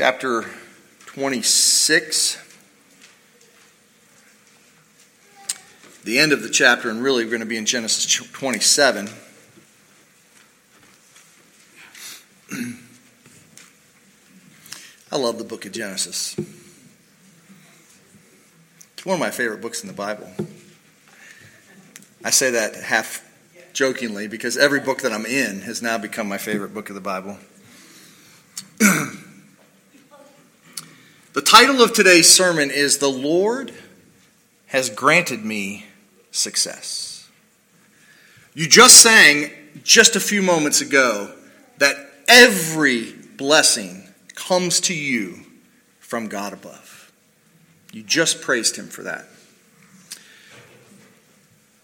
chapter 0.00 0.46
26. 1.04 2.38
The 6.04 6.18
end 6.18 6.32
of 6.32 6.42
the 6.42 6.48
chapter, 6.48 6.88
and 6.88 7.02
really 7.02 7.22
we're 7.22 7.30
going 7.30 7.40
to 7.40 7.46
be 7.46 7.58
in 7.58 7.66
Genesis 7.66 8.06
27. 8.06 9.10
I 15.12 15.16
love 15.18 15.36
the 15.36 15.44
book 15.44 15.66
of 15.66 15.72
Genesis. 15.72 16.34
It's 18.94 19.04
one 19.04 19.16
of 19.16 19.20
my 19.20 19.30
favorite 19.30 19.60
books 19.60 19.82
in 19.82 19.86
the 19.86 19.92
Bible. 19.92 20.32
I 22.24 22.30
say 22.30 22.52
that 22.52 22.74
half 22.74 23.22
jokingly 23.74 24.28
because 24.28 24.56
every 24.56 24.80
book 24.80 25.02
that 25.02 25.12
I'm 25.12 25.26
in 25.26 25.60
has 25.60 25.82
now 25.82 25.98
become 25.98 26.26
my 26.26 26.38
favorite 26.38 26.72
book 26.72 26.88
of 26.88 26.94
the 26.94 27.02
Bible. 27.02 27.36
Title 31.50 31.82
of 31.82 31.92
today's 31.92 32.32
sermon 32.32 32.70
is 32.70 32.98
The 32.98 33.08
Lord 33.08 33.74
Has 34.68 34.88
Granted 34.88 35.44
Me 35.44 35.84
Success. 36.30 37.28
You 38.54 38.68
just 38.68 39.02
sang 39.02 39.50
just 39.82 40.14
a 40.14 40.20
few 40.20 40.42
moments 40.42 40.80
ago 40.80 41.34
that 41.78 41.96
every 42.28 43.10
blessing 43.36 44.04
comes 44.36 44.78
to 44.82 44.94
you 44.94 45.40
from 45.98 46.28
God 46.28 46.52
above. 46.52 47.10
You 47.92 48.04
just 48.04 48.42
praised 48.42 48.76
him 48.76 48.86
for 48.86 49.02
that. 49.02 49.26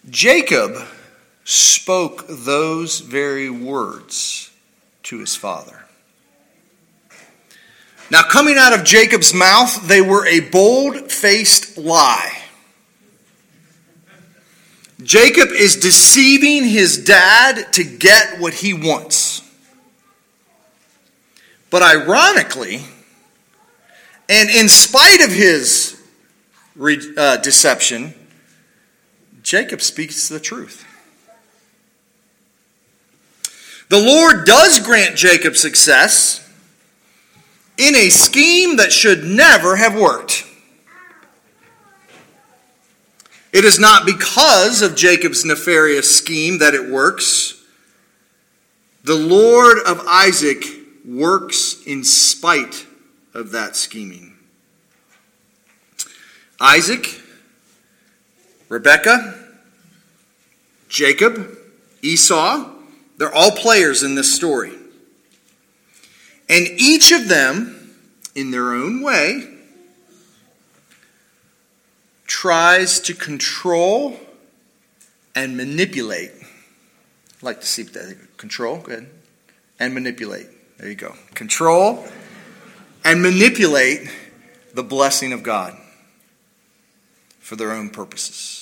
Jacob 0.08 0.76
spoke 1.42 2.24
those 2.28 3.00
very 3.00 3.50
words 3.50 4.52
to 5.02 5.18
his 5.18 5.34
father. 5.34 5.85
Now, 8.10 8.23
coming 8.23 8.56
out 8.56 8.73
of 8.73 8.84
Jacob's 8.84 9.34
mouth, 9.34 9.88
they 9.88 10.01
were 10.01 10.27
a 10.27 10.40
bold 10.40 11.10
faced 11.10 11.76
lie. 11.76 12.43
Jacob 15.02 15.48
is 15.51 15.76
deceiving 15.76 16.65
his 16.65 17.04
dad 17.04 17.73
to 17.73 17.85
get 17.85 18.40
what 18.40 18.54
he 18.54 18.73
wants. 18.73 19.43
But 21.68 21.82
ironically, 21.82 22.85
and 24.29 24.48
in 24.51 24.68
spite 24.68 25.20
of 25.23 25.32
his 25.32 26.01
uh, 27.16 27.37
deception, 27.38 28.15
Jacob 29.43 29.82
speaks 29.82 30.29
the 30.29 30.41
truth. 30.41 30.85
The 33.88 34.01
Lord 34.01 34.45
does 34.45 34.80
grant 34.80 35.16
Jacob 35.16 35.57
success 35.57 36.45
in 37.79 37.95
a 37.95 38.09
scheme 38.09 38.77
that 38.77 38.93
should 38.93 39.24
never 39.24 39.77
have 39.77 39.95
worked. 39.95 40.45
It 43.52 43.65
is 43.65 43.79
not 43.79 44.05
because 44.05 44.82
of 44.82 44.96
Jacob's 44.96 45.45
nefarious 45.45 46.15
scheme 46.15 46.59
that 46.59 46.74
it 46.74 46.91
works. 46.91 47.54
The 49.04 49.15
Lord 49.15 49.79
of 49.87 50.01
Isaac 50.07 50.63
works 51.07 51.82
in 51.87 52.04
spite 52.04 52.87
of 53.32 53.52
that 53.52 53.77
scheming. 53.77 54.35
Isaac, 56.60 57.21
Rebekah, 58.69 59.35
Jacob, 60.88 61.57
Esau, 62.02 62.71
they're 63.16 63.35
all 63.35 63.52
players 63.52 64.03
in 64.03 64.15
this 64.15 64.34
story. 64.34 64.72
And 66.48 66.66
each 66.78 67.12
of 67.12 67.28
them, 67.28 67.94
in 68.34 68.50
their 68.50 68.72
own 68.72 69.02
way, 69.02 69.52
tries 72.26 73.00
to 73.00 73.14
control 73.14 74.19
and 75.34 75.56
manipulate. 75.56 76.32
I'd 77.36 77.42
like 77.42 77.60
to 77.60 77.66
see 77.66 77.82
that. 77.82 78.16
Control, 78.36 78.78
good. 78.78 79.08
And 79.78 79.94
manipulate. 79.94 80.46
There 80.78 80.88
you 80.88 80.94
go. 80.94 81.14
Control 81.34 82.06
and 83.04 83.22
manipulate 83.22 84.10
the 84.74 84.82
blessing 84.82 85.32
of 85.32 85.42
God 85.42 85.76
for 87.38 87.56
their 87.56 87.72
own 87.72 87.90
purposes. 87.90 88.55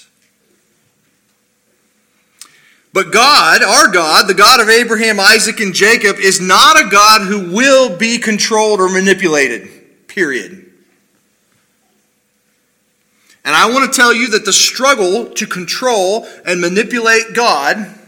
But 2.94 3.10
God, 3.10 3.60
our 3.64 3.88
God, 3.88 4.28
the 4.28 4.34
God 4.34 4.60
of 4.60 4.68
Abraham, 4.68 5.18
Isaac, 5.18 5.58
and 5.58 5.74
Jacob, 5.74 6.14
is 6.18 6.40
not 6.40 6.80
a 6.80 6.88
God 6.88 7.22
who 7.22 7.52
will 7.52 7.96
be 7.96 8.18
controlled 8.18 8.80
or 8.80 8.88
manipulated. 8.88 10.06
Period. 10.06 10.72
And 13.44 13.56
I 13.56 13.68
want 13.68 13.92
to 13.92 13.96
tell 14.00 14.14
you 14.14 14.28
that 14.28 14.44
the 14.44 14.52
struggle 14.52 15.28
to 15.30 15.44
control 15.44 16.24
and 16.46 16.60
manipulate 16.60 17.34
God 17.34 17.98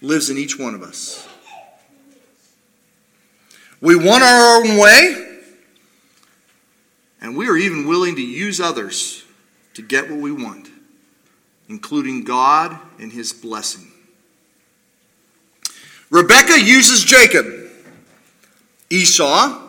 lives 0.00 0.30
in 0.30 0.38
each 0.38 0.56
one 0.56 0.76
of 0.76 0.82
us. 0.84 1.28
We 3.80 3.96
want 3.96 4.22
our 4.22 4.58
own 4.58 4.78
way, 4.78 5.40
and 7.20 7.36
we 7.36 7.48
are 7.48 7.56
even 7.56 7.88
willing 7.88 8.14
to 8.14 8.22
use 8.22 8.60
others 8.60 9.24
to 9.74 9.82
get 9.82 10.08
what 10.08 10.20
we 10.20 10.30
want 10.30 10.68
including 11.72 12.22
God 12.22 12.78
and 13.02 13.12
his 13.12 13.32
blessing. 13.32 13.90
Rebekah 16.10 16.60
uses 16.60 17.04
Jacob. 17.04 17.46
Esau 18.88 19.60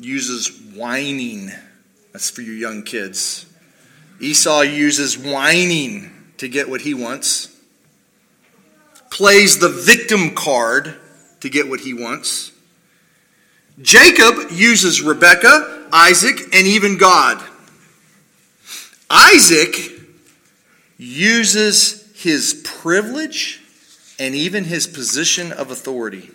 uses 0.00 0.48
whining. 0.74 1.52
That's 2.12 2.28
for 2.30 2.42
you 2.42 2.52
young 2.52 2.82
kids. 2.82 3.46
Esau 4.20 4.62
uses 4.62 5.16
whining 5.16 6.10
to 6.38 6.48
get 6.48 6.68
what 6.68 6.80
he 6.80 6.92
wants, 6.92 7.54
plays 9.10 9.58
the 9.58 9.68
victim 9.68 10.34
card 10.34 10.94
to 11.40 11.48
get 11.48 11.68
what 11.68 11.80
he 11.80 11.94
wants. 11.94 12.52
Jacob 13.80 14.50
uses 14.50 15.02
Rebekah, 15.02 15.88
Isaac, 15.92 16.40
and 16.52 16.66
even 16.66 16.96
God. 16.96 17.42
Isaac 19.10 19.95
uses 20.98 22.10
his 22.14 22.62
privilege 22.64 23.60
and 24.18 24.34
even 24.34 24.64
his 24.64 24.86
position 24.86 25.52
of 25.52 25.70
authority. 25.70 26.30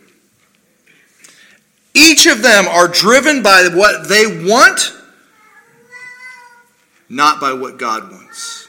Each 1.94 2.25
of 2.27 2.41
them 2.41 2.67
are 2.67 2.88
driven 2.88 3.44
by 3.44 3.67
what 3.73 4.07
they 4.07 4.25
want, 4.25 4.94
not 7.09 7.41
by 7.41 7.53
what 7.53 7.77
God 7.77 8.11
wants. 8.11 8.67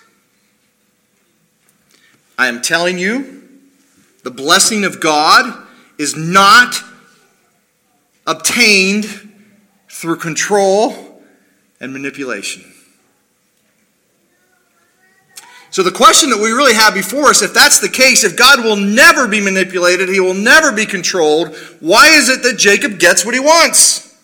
I 2.38 2.48
am 2.48 2.62
telling 2.62 2.98
you, 2.98 3.42
the 4.24 4.30
blessing 4.30 4.84
of 4.84 5.00
God 5.00 5.66
is 5.98 6.16
not 6.16 6.82
obtained 8.26 9.04
through 9.88 10.16
control 10.16 11.22
and 11.80 11.92
manipulation. 11.92 12.64
So, 15.72 15.82
the 15.82 15.90
question 15.90 16.28
that 16.28 16.36
we 16.36 16.50
really 16.50 16.74
have 16.74 16.92
before 16.92 17.30
us, 17.30 17.40
if 17.40 17.54
that's 17.54 17.80
the 17.80 17.88
case, 17.88 18.24
if 18.24 18.36
God 18.36 18.62
will 18.62 18.76
never 18.76 19.26
be 19.26 19.40
manipulated, 19.40 20.10
he 20.10 20.20
will 20.20 20.34
never 20.34 20.70
be 20.70 20.84
controlled, 20.84 21.56
why 21.80 22.08
is 22.10 22.28
it 22.28 22.42
that 22.42 22.58
Jacob 22.58 22.98
gets 22.98 23.24
what 23.24 23.32
he 23.32 23.40
wants? 23.40 24.14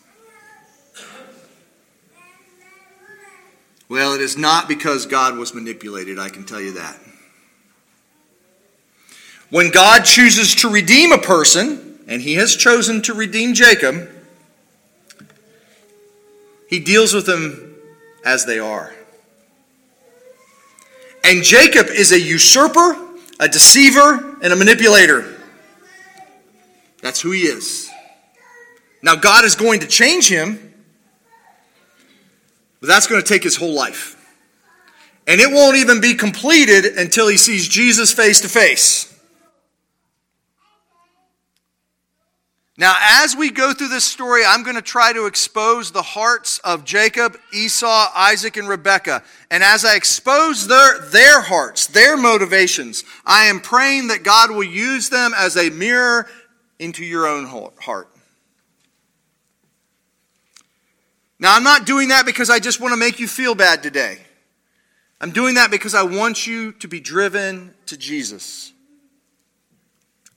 Well, 3.89 4.13
it 4.13 4.21
is 4.21 4.37
not 4.37 4.69
because 4.69 5.07
God 5.07 5.39
was 5.39 5.55
manipulated, 5.55 6.19
I 6.19 6.29
can 6.29 6.45
tell 6.45 6.61
you 6.61 6.73
that. 6.73 6.99
When 9.49 9.71
God 9.71 10.05
chooses 10.05 10.55
to 10.57 10.69
redeem 10.69 11.13
a 11.13 11.19
person, 11.19 11.99
and 12.07 12.21
he 12.21 12.35
has 12.35 12.57
chosen 12.57 13.01
to 13.03 13.15
redeem 13.15 13.55
Jacob, 13.55 14.11
he 16.69 16.79
deals 16.79 17.15
with 17.15 17.25
them 17.25 17.75
as 18.23 18.45
they 18.45 18.59
are. 18.59 18.93
And 21.29 21.43
Jacob 21.43 21.89
is 21.89 22.11
a 22.11 22.19
usurper, 22.19 22.97
a 23.39 23.49
deceiver, 23.49 24.39
and 24.41 24.51
a 24.51 24.57
manipulator. 24.57 25.37
That's 27.03 27.21
who 27.21 27.33
he 27.33 27.43
is. 27.43 27.91
Now, 29.03 29.15
God 29.15 29.45
is 29.45 29.55
going 29.55 29.81
to 29.81 29.87
change 29.87 30.31
him, 30.31 30.73
but 32.81 32.87
that's 32.87 33.07
going 33.07 33.21
to 33.21 33.29
take 33.29 33.43
his 33.43 33.57
whole 33.57 33.75
life. 33.75 34.17
And 35.27 35.39
it 35.39 35.53
won't 35.53 35.77
even 35.77 36.01
be 36.01 36.15
completed 36.15 36.97
until 36.97 37.29
he 37.29 37.37
sees 37.37 37.69
Jesus 37.69 38.11
face 38.11 38.41
to 38.41 38.49
face. 38.49 39.15
Now, 42.79 42.97
as 43.01 43.35
we 43.35 43.51
go 43.51 43.75
through 43.75 43.89
this 43.89 44.05
story, 44.05 44.45
I'm 44.47 44.63
going 44.63 44.77
to 44.77 44.83
try 44.83 45.13
to 45.13 45.27
expose 45.27 45.91
the 45.91 46.01
hearts 46.01 46.61
of 46.61 46.85
Jacob, 46.85 47.37
Esau, 47.53 48.07
Isaac, 48.15 48.57
and 48.57 48.69
Rebekah. 48.69 49.25
And 49.51 49.65
as 49.65 49.85
I 49.85 49.97
expose 49.97 50.69
their, 50.69 51.01
their 51.01 51.41
hearts, 51.41 51.89
their 51.89 52.17
motivations, 52.17 53.03
I 53.27 53.47
am 53.47 53.59
praying 53.59 54.09
that 54.09 54.23
God 54.23 54.53
will 54.53 54.63
use 54.63 55.09
them 55.09 55.33
as 55.37 55.57
a 55.57 55.71
mirror 55.71 56.29
into 56.79 57.05
your 57.05 57.27
own 57.27 57.47
heart. 57.47 58.09
Now, 61.41 61.57
I'm 61.57 61.65
not 61.65 61.85
doing 61.85 62.11
that 62.11 62.27
because 62.27 62.49
I 62.49 62.61
just 62.61 62.81
want 62.81 62.93
to 62.93 62.97
make 62.97 63.19
you 63.19 63.27
feel 63.27 63.57
bad 63.57 63.83
today. 63.83 64.19
I'm 65.21 65.33
doing 65.33 65.57
that 65.57 65.73
because 65.73 65.97
I 65.97 66.05
want 66.05 66.47
you 66.47 66.71
to 66.75 66.87
be 66.87 67.01
driven 67.01 67.75
to 67.87 67.97
Jesus. 67.97 68.73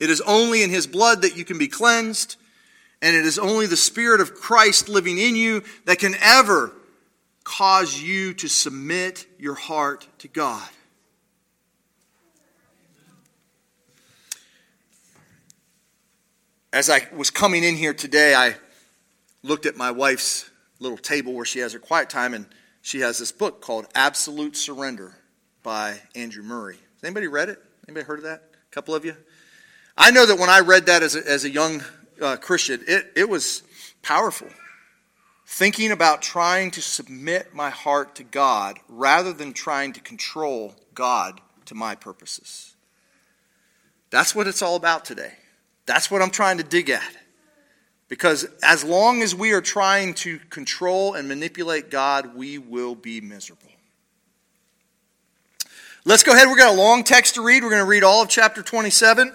It 0.02 0.10
is 0.10 0.20
only 0.22 0.64
in 0.64 0.70
His 0.70 0.88
blood 0.88 1.22
that 1.22 1.36
you 1.36 1.44
can 1.44 1.58
be 1.58 1.68
cleansed, 1.68 2.34
and 3.00 3.14
it 3.14 3.24
is 3.24 3.38
only 3.38 3.66
the 3.66 3.76
Spirit 3.76 4.20
of 4.20 4.34
Christ 4.34 4.88
living 4.88 5.16
in 5.16 5.36
you 5.36 5.62
that 5.84 6.00
can 6.00 6.16
ever 6.20 6.72
cause 7.44 8.02
you 8.02 8.34
to 8.34 8.48
submit 8.48 9.26
your 9.38 9.54
heart 9.54 10.08
to 10.18 10.26
God. 10.26 10.68
As 16.72 16.90
I 16.90 17.06
was 17.14 17.30
coming 17.30 17.62
in 17.62 17.76
here 17.76 17.94
today, 17.94 18.34
I 18.34 18.56
looked 19.44 19.66
at 19.66 19.76
my 19.76 19.92
wife's 19.92 20.50
little 20.80 20.98
table 20.98 21.32
where 21.32 21.44
she 21.44 21.60
has 21.60 21.74
her 21.74 21.78
quiet 21.78 22.10
time, 22.10 22.34
and 22.34 22.46
she 22.80 22.98
has 23.02 23.18
this 23.20 23.30
book 23.30 23.60
called 23.60 23.86
Absolute 23.94 24.56
Surrender 24.56 25.14
by 25.62 26.00
Andrew 26.16 26.42
Murray. 26.42 26.74
Has 26.74 27.04
anybody 27.04 27.28
read 27.28 27.50
it? 27.50 27.62
Anybody 27.86 28.04
heard 28.04 28.18
of 28.18 28.24
that? 28.24 28.42
A 28.52 28.74
couple 28.74 28.96
of 28.96 29.04
you? 29.04 29.14
I 29.96 30.10
know 30.10 30.26
that 30.26 30.38
when 30.38 30.50
I 30.50 30.60
read 30.60 30.86
that 30.86 31.02
as 31.02 31.16
a, 31.16 31.28
as 31.28 31.44
a 31.44 31.50
young 31.50 31.82
uh, 32.20 32.36
Christian, 32.36 32.82
it, 32.86 33.12
it 33.14 33.28
was 33.28 33.62
powerful. 34.02 34.48
Thinking 35.46 35.90
about 35.90 36.22
trying 36.22 36.70
to 36.72 36.82
submit 36.82 37.54
my 37.54 37.70
heart 37.70 38.14
to 38.16 38.24
God 38.24 38.78
rather 38.88 39.32
than 39.32 39.52
trying 39.52 39.92
to 39.92 40.00
control 40.00 40.74
God 40.94 41.40
to 41.66 41.74
my 41.74 41.94
purposes. 41.94 42.74
That's 44.10 44.34
what 44.34 44.46
it's 44.46 44.62
all 44.62 44.76
about 44.76 45.04
today. 45.04 45.34
That's 45.86 46.10
what 46.10 46.22
I'm 46.22 46.30
trying 46.30 46.58
to 46.58 46.64
dig 46.64 46.90
at. 46.90 47.16
Because 48.08 48.46
as 48.62 48.84
long 48.84 49.22
as 49.22 49.34
we 49.34 49.52
are 49.52 49.62
trying 49.62 50.14
to 50.14 50.38
control 50.50 51.14
and 51.14 51.28
manipulate 51.28 51.90
God, 51.90 52.34
we 52.34 52.58
will 52.58 52.94
be 52.94 53.20
miserable. 53.20 53.70
Let's 56.04 56.22
go 56.22 56.32
ahead. 56.32 56.48
We've 56.48 56.58
got 56.58 56.74
a 56.74 56.76
long 56.76 57.04
text 57.04 57.36
to 57.36 57.42
read. 57.42 57.62
We're 57.62 57.70
going 57.70 57.82
to 57.82 57.88
read 57.88 58.04
all 58.04 58.22
of 58.22 58.28
chapter 58.28 58.62
27. 58.62 59.32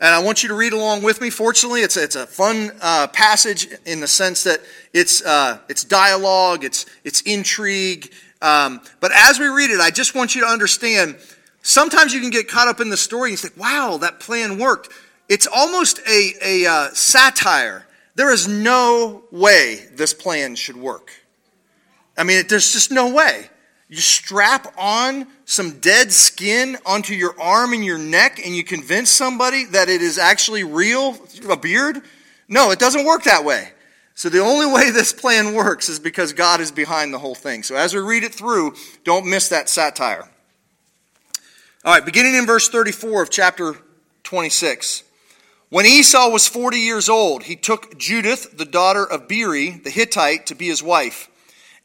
And 0.00 0.14
I 0.14 0.20
want 0.20 0.42
you 0.42 0.48
to 0.50 0.54
read 0.54 0.72
along 0.72 1.02
with 1.02 1.20
me. 1.20 1.30
Fortunately, 1.30 1.80
it's 1.80 1.96
it's 1.96 2.14
a 2.14 2.26
fun 2.26 2.70
uh, 2.80 3.08
passage 3.08 3.68
in 3.84 4.00
the 4.00 4.06
sense 4.06 4.44
that 4.44 4.60
it's, 4.92 5.24
uh, 5.24 5.58
it's 5.68 5.84
dialogue, 5.84 6.64
it's, 6.64 6.86
it's 7.04 7.20
intrigue. 7.22 8.12
Um, 8.40 8.80
but 9.00 9.10
as 9.12 9.38
we 9.38 9.46
read 9.46 9.70
it, 9.70 9.80
I 9.80 9.90
just 9.90 10.14
want 10.14 10.34
you 10.34 10.42
to 10.42 10.46
understand 10.46 11.16
sometimes 11.62 12.14
you 12.14 12.20
can 12.20 12.30
get 12.30 12.48
caught 12.48 12.68
up 12.68 12.80
in 12.80 12.90
the 12.90 12.96
story 12.96 13.30
and 13.30 13.32
you 13.32 13.48
think, 13.48 13.56
wow, 13.56 13.98
that 13.98 14.20
plan 14.20 14.58
worked. 14.58 14.90
It's 15.28 15.46
almost 15.46 15.98
a, 16.08 16.32
a 16.42 16.66
uh, 16.66 16.88
satire 16.92 17.84
there 18.18 18.32
is 18.32 18.48
no 18.48 19.22
way 19.30 19.86
this 19.92 20.12
plan 20.12 20.56
should 20.56 20.76
work. 20.76 21.12
I 22.16 22.24
mean, 22.24 22.44
there's 22.48 22.72
just 22.72 22.90
no 22.90 23.14
way. 23.14 23.48
You 23.88 23.96
strap 23.96 24.74
on 24.76 25.26
some 25.46 25.80
dead 25.80 26.12
skin 26.12 26.76
onto 26.84 27.14
your 27.14 27.38
arm 27.40 27.72
and 27.72 27.82
your 27.82 27.96
neck 27.96 28.38
and 28.44 28.54
you 28.54 28.62
convince 28.62 29.08
somebody 29.10 29.64
that 29.66 29.88
it 29.88 30.02
is 30.02 30.18
actually 30.18 30.62
real, 30.62 31.16
a 31.48 31.56
beard? 31.56 32.02
No, 32.48 32.70
it 32.70 32.78
doesn't 32.78 33.06
work 33.06 33.24
that 33.24 33.44
way. 33.44 33.70
So 34.14 34.28
the 34.28 34.40
only 34.40 34.66
way 34.66 34.90
this 34.92 35.12
plan 35.12 35.54
works 35.54 35.88
is 35.88 35.98
because 35.98 36.34
God 36.34 36.60
is 36.60 36.70
behind 36.70 37.14
the 37.14 37.18
whole 37.18 37.34
thing. 37.34 37.62
So 37.62 37.76
as 37.76 37.94
we 37.94 38.00
read 38.00 38.24
it 38.24 38.34
through, 38.34 38.74
don't 39.04 39.26
miss 39.26 39.48
that 39.48 39.70
satire. 39.70 40.28
All 41.84 41.94
right, 41.94 42.04
beginning 42.04 42.34
in 42.34 42.44
verse 42.44 42.68
34 42.68 43.22
of 43.22 43.30
chapter 43.30 43.76
26. 44.24 45.04
When 45.70 45.86
Esau 45.86 46.30
was 46.30 46.48
40 46.48 46.78
years 46.78 47.08
old, 47.08 47.44
he 47.44 47.56
took 47.56 47.96
Judith, 47.98 48.58
the 48.58 48.64
daughter 48.64 49.04
of 49.04 49.28
Beeri, 49.28 49.70
the 49.70 49.90
Hittite, 49.90 50.46
to 50.46 50.54
be 50.54 50.66
his 50.66 50.82
wife, 50.82 51.30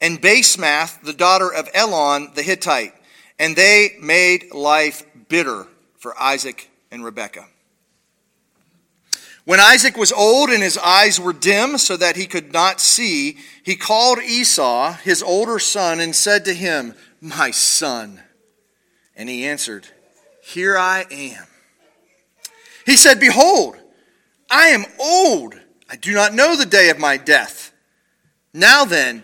and 0.03 0.21
Basemath, 0.21 1.01
the 1.01 1.13
daughter 1.13 1.51
of 1.51 1.69
Elon, 1.73 2.33
the 2.35 2.43
Hittite. 2.43 2.93
And 3.39 3.55
they 3.55 3.95
made 4.01 4.53
life 4.53 5.03
bitter 5.29 5.65
for 5.97 6.13
Isaac 6.21 6.69
and 6.91 7.05
Rebekah. 7.05 7.47
When 9.45 9.61
Isaac 9.61 9.97
was 9.97 10.11
old 10.11 10.49
and 10.49 10.61
his 10.61 10.77
eyes 10.77 11.19
were 11.19 11.33
dim 11.33 11.77
so 11.77 11.97
that 11.97 12.17
he 12.17 12.27
could 12.27 12.51
not 12.51 12.81
see, 12.81 13.37
he 13.63 13.75
called 13.75 14.19
Esau, 14.19 14.93
his 14.93 15.23
older 15.23 15.57
son, 15.57 15.99
and 16.01 16.15
said 16.15 16.45
to 16.45 16.53
him, 16.53 16.95
My 17.21 17.51
son. 17.51 18.21
And 19.15 19.29
he 19.29 19.45
answered, 19.45 19.87
Here 20.43 20.77
I 20.77 21.05
am. 21.09 21.45
He 22.85 22.97
said, 22.97 23.19
Behold, 23.19 23.77
I 24.49 24.67
am 24.67 24.85
old. 24.99 25.55
I 25.89 25.95
do 25.95 26.13
not 26.13 26.33
know 26.33 26.55
the 26.57 26.65
day 26.65 26.89
of 26.89 26.99
my 26.99 27.17
death. 27.17 27.73
Now 28.53 28.85
then, 28.85 29.23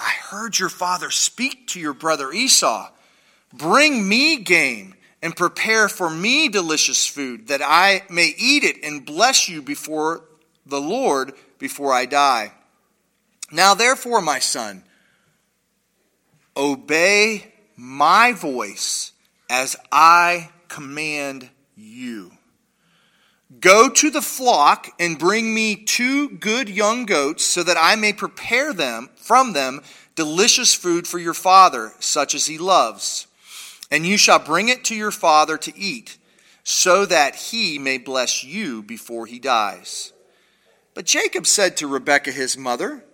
I 0.00 0.10
heard 0.10 0.58
your 0.58 0.70
father 0.70 1.10
speak 1.10 1.68
to 1.68 1.80
your 1.80 1.92
brother 1.92 2.32
Esau. 2.32 2.90
Bring 3.52 4.08
me 4.08 4.38
game 4.38 4.94
and 5.22 5.36
prepare 5.36 5.88
for 5.88 6.08
me 6.08 6.48
delicious 6.48 7.06
food, 7.06 7.48
that 7.48 7.60
I 7.62 8.02
may 8.08 8.34
eat 8.38 8.64
it 8.64 8.82
and 8.82 9.04
bless 9.04 9.48
you 9.48 9.60
before 9.60 10.24
the 10.64 10.80
Lord 10.80 11.34
before 11.58 11.92
I 11.92 12.06
die. 12.06 12.52
Now, 13.52 13.74
therefore, 13.74 14.22
my 14.22 14.38
son, 14.38 14.82
obey 16.56 17.52
my 17.76 18.32
voice 18.32 19.12
as 19.50 19.76
I 19.92 20.50
command 20.68 21.50
you. 21.76 22.32
Go 23.58 23.88
to 23.88 24.10
the 24.10 24.22
flock 24.22 24.88
and 25.00 25.18
bring 25.18 25.52
me 25.52 25.74
two 25.74 26.30
good 26.30 26.68
young 26.68 27.04
goats 27.04 27.44
so 27.44 27.64
that 27.64 27.76
I 27.78 27.96
may 27.96 28.12
prepare 28.12 28.72
them 28.72 29.10
from 29.16 29.52
them 29.52 29.80
delicious 30.14 30.74
food 30.74 31.06
for 31.06 31.18
your 31.18 31.34
father, 31.34 31.92
such 32.00 32.34
as 32.34 32.46
he 32.46 32.58
loves. 32.58 33.26
And 33.90 34.06
you 34.06 34.16
shall 34.16 34.38
bring 34.38 34.68
it 34.68 34.84
to 34.84 34.94
your 34.94 35.10
father 35.10 35.56
to 35.58 35.76
eat, 35.76 36.18
so 36.62 37.04
that 37.06 37.34
he 37.34 37.78
may 37.78 37.98
bless 37.98 38.44
you 38.44 38.82
before 38.82 39.26
he 39.26 39.38
dies. 39.38 40.12
But 40.94 41.06
Jacob 41.06 41.46
said 41.46 41.76
to 41.78 41.86
Rebekah 41.86 42.32
his 42.32 42.56
mother, 42.56 43.04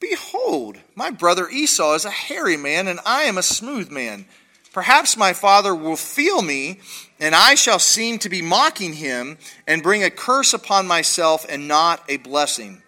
Behold, 0.00 0.78
my 0.94 1.10
brother 1.10 1.48
Esau 1.48 1.94
is 1.94 2.04
a 2.04 2.10
hairy 2.10 2.56
man, 2.56 2.86
and 2.88 3.00
I 3.04 3.22
am 3.22 3.38
a 3.38 3.42
smooth 3.42 3.90
man. 3.90 4.26
Perhaps 4.72 5.16
my 5.16 5.32
father 5.32 5.74
will 5.74 5.96
feel 5.96 6.40
me, 6.40 6.80
and 7.18 7.34
I 7.34 7.56
shall 7.56 7.80
seem 7.80 8.18
to 8.20 8.28
be 8.28 8.42
mocking 8.42 8.92
him, 8.94 9.38
and 9.66 9.82
bring 9.82 10.04
a 10.04 10.10
curse 10.10 10.52
upon 10.54 10.86
myself 10.86 11.44
and 11.48 11.66
not 11.66 12.02
a 12.08 12.18
blessing. 12.18 12.82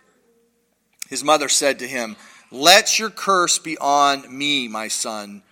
His 1.09 1.25
mother 1.25 1.49
said 1.49 1.81
to 1.81 1.89
him, 1.89 2.17
Let 2.53 2.99
your 2.99 3.11
curse 3.11 3.59
be 3.59 3.79
on 3.79 4.37
me, 4.37 4.67
my 4.67 4.89
son. 4.89 5.43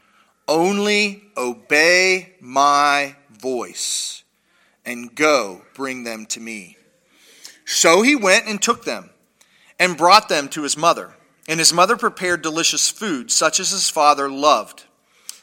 Only 0.49 1.23
obey 1.37 2.35
my 2.41 3.15
voice, 3.31 4.25
and 4.85 5.15
go 5.15 5.63
bring 5.75 6.03
them 6.03 6.27
to 6.27 6.41
me. 6.41 6.77
So 7.65 8.03
he 8.03 8.17
went 8.17 8.47
and 8.47 8.61
took 8.61 8.85
them, 8.85 9.11
and 9.79 9.97
brought 9.97 10.29
them 10.29 10.49
to 10.49 10.63
his 10.63 10.77
mother. 10.77 11.15
And 11.47 11.61
his 11.61 11.73
mother 11.73 11.97
prepared 11.97 12.43
delicious 12.43 12.91
food, 12.91 13.31
such 13.31 13.61
as 13.61 13.71
his 13.71 13.89
father 13.89 14.29
loved. 14.29 14.85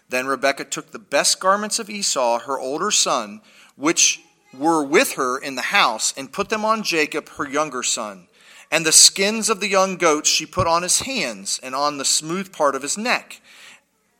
Then 0.09 0.27
Rebekah 0.27 0.65
took 0.65 0.91
the 0.91 0.99
best 0.99 1.39
garments 1.39 1.79
of 1.79 1.89
Esau, 1.89 2.39
her 2.39 2.59
older 2.59 2.91
son, 2.91 3.41
which 3.75 4.21
were 4.53 4.83
with 4.83 5.13
her 5.13 5.37
in 5.37 5.55
the 5.55 5.61
house, 5.61 6.13
and 6.17 6.33
put 6.33 6.49
them 6.49 6.65
on 6.65 6.83
Jacob, 6.83 7.29
her 7.29 7.47
younger 7.47 7.81
son. 7.81 8.27
And 8.71 8.85
the 8.85 8.91
skins 8.91 9.49
of 9.49 9.59
the 9.59 9.67
young 9.67 9.97
goats 9.97 10.29
she 10.29 10.45
put 10.45 10.67
on 10.67 10.83
his 10.83 11.01
hands 11.01 11.59
and 11.61 11.75
on 11.75 11.97
the 11.97 12.05
smooth 12.05 12.51
part 12.51 12.75
of 12.75 12.81
his 12.81 12.97
neck. 12.97 13.41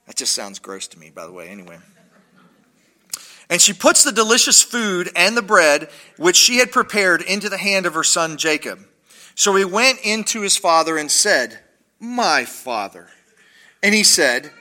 That 0.07 0.15
just 0.15 0.33
sounds 0.33 0.59
gross 0.59 0.87
to 0.89 0.99
me, 0.99 1.09
by 1.09 1.25
the 1.25 1.31
way, 1.31 1.49
anyway. 1.49 1.79
And 3.49 3.61
she 3.61 3.73
puts 3.73 4.03
the 4.03 4.11
delicious 4.11 4.61
food 4.61 5.09
and 5.15 5.35
the 5.35 5.41
bread 5.41 5.89
which 6.17 6.35
she 6.35 6.57
had 6.57 6.71
prepared 6.71 7.21
into 7.21 7.49
the 7.49 7.57
hand 7.57 7.85
of 7.85 7.93
her 7.93 8.03
son 8.03 8.37
Jacob. 8.37 8.79
So 9.35 9.55
he 9.55 9.65
went 9.65 9.99
in 10.03 10.23
to 10.25 10.41
his 10.41 10.57
father 10.57 10.97
and 10.97 11.11
said, 11.11 11.59
My 11.99 12.45
father. 12.45 13.09
And 13.83 13.93
he 13.93 14.03
said, 14.03 14.51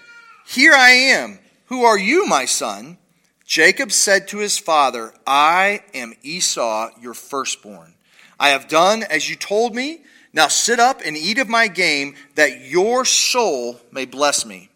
here 0.45 0.75
I 0.75 0.91
am. 0.91 1.39
Who 1.67 1.85
are 1.85 1.99
you, 1.99 2.27
my 2.27 2.45
son? 2.45 2.99
Jacob 3.47 3.91
said 3.91 4.29
to 4.29 4.39
his 4.39 4.59
father, 4.59 5.13
I 5.27 5.83
am 5.95 6.15
Esau, 6.23 6.91
your 7.01 7.15
firstborn. 7.15 7.95
I 8.39 8.51
have 8.51 8.69
done 8.69 9.03
as 9.03 9.29
you 9.29 9.37
told 9.37 9.75
me. 9.75 10.03
Now 10.33 10.49
sit 10.49 10.81
up 10.81 11.01
and 11.05 11.17
eat 11.17 11.39
of 11.39 11.49
my 11.49 11.69
game, 11.69 12.17
that 12.35 12.63
your 12.63 13.05
soul 13.05 13.81
may 13.93 14.05
bless 14.05 14.45
me. 14.45 14.69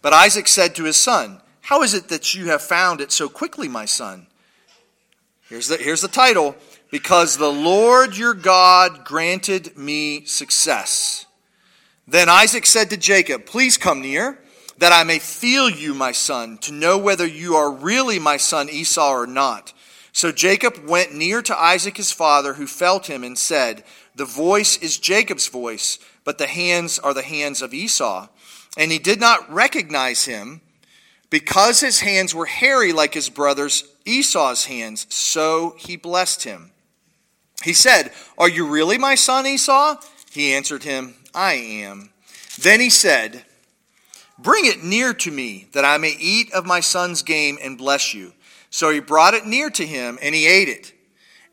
But 0.00 0.14
Isaac 0.14 0.48
said 0.48 0.74
to 0.76 0.84
his 0.84 0.96
son, 0.96 1.42
How 1.60 1.82
is 1.82 1.92
it 1.92 2.08
that 2.08 2.34
you 2.34 2.46
have 2.46 2.62
found 2.62 3.00
it 3.00 3.12
so 3.12 3.28
quickly, 3.28 3.68
my 3.68 3.84
son? 3.84 4.26
Here's 5.48 5.68
the, 5.68 5.76
here's 5.76 6.02
the 6.02 6.08
title 6.08 6.56
Because 6.90 7.36
the 7.36 7.52
Lord 7.52 8.16
your 8.16 8.34
God 8.34 9.04
granted 9.04 9.76
me 9.76 10.24
success. 10.24 11.26
Then 12.06 12.30
Isaac 12.30 12.64
said 12.64 12.88
to 12.90 12.96
Jacob, 12.96 13.44
Please 13.44 13.76
come 13.76 14.00
near, 14.00 14.38
that 14.78 14.92
I 14.92 15.04
may 15.04 15.18
feel 15.18 15.68
you, 15.68 15.92
my 15.92 16.12
son, 16.12 16.56
to 16.58 16.72
know 16.72 16.96
whether 16.96 17.26
you 17.26 17.56
are 17.56 17.70
really 17.70 18.18
my 18.18 18.36
son 18.36 18.70
Esau 18.70 19.10
or 19.10 19.26
not. 19.26 19.72
So 20.12 20.32
Jacob 20.32 20.78
went 20.88 21.14
near 21.14 21.42
to 21.42 21.58
Isaac 21.58 21.96
his 21.96 22.12
father, 22.12 22.54
who 22.54 22.66
felt 22.66 23.06
him, 23.06 23.22
and 23.22 23.38
said, 23.38 23.84
The 24.14 24.24
voice 24.24 24.76
is 24.78 24.98
Jacob's 24.98 25.48
voice, 25.48 25.98
but 26.24 26.38
the 26.38 26.46
hands 26.46 26.98
are 26.98 27.14
the 27.14 27.22
hands 27.22 27.62
of 27.62 27.74
Esau. 27.74 28.28
And 28.76 28.90
he 28.90 28.98
did 28.98 29.20
not 29.20 29.50
recognize 29.52 30.24
him, 30.24 30.60
because 31.30 31.80
his 31.80 32.00
hands 32.00 32.34
were 32.34 32.46
hairy 32.46 32.92
like 32.92 33.14
his 33.14 33.28
brother's 33.28 33.84
Esau's 34.04 34.64
hands, 34.64 35.06
so 35.10 35.76
he 35.78 35.96
blessed 35.96 36.44
him. 36.44 36.70
He 37.62 37.72
said, 37.72 38.12
Are 38.38 38.48
you 38.48 38.66
really 38.66 38.98
my 38.98 39.14
son 39.14 39.46
Esau? 39.46 39.96
He 40.30 40.54
answered 40.54 40.84
him, 40.84 41.14
I 41.34 41.54
am. 41.54 42.10
Then 42.58 42.80
he 42.80 42.90
said, 42.90 43.44
Bring 44.38 44.66
it 44.66 44.84
near 44.84 45.12
to 45.14 45.30
me, 45.30 45.68
that 45.72 45.84
I 45.84 45.98
may 45.98 46.16
eat 46.18 46.52
of 46.52 46.64
my 46.64 46.80
son's 46.80 47.22
game 47.22 47.58
and 47.62 47.76
bless 47.76 48.14
you. 48.14 48.32
So 48.70 48.90
he 48.90 49.00
brought 49.00 49.34
it 49.34 49.46
near 49.46 49.70
to 49.70 49.86
him, 49.86 50.18
and 50.20 50.34
he 50.34 50.46
ate 50.46 50.68
it. 50.68 50.92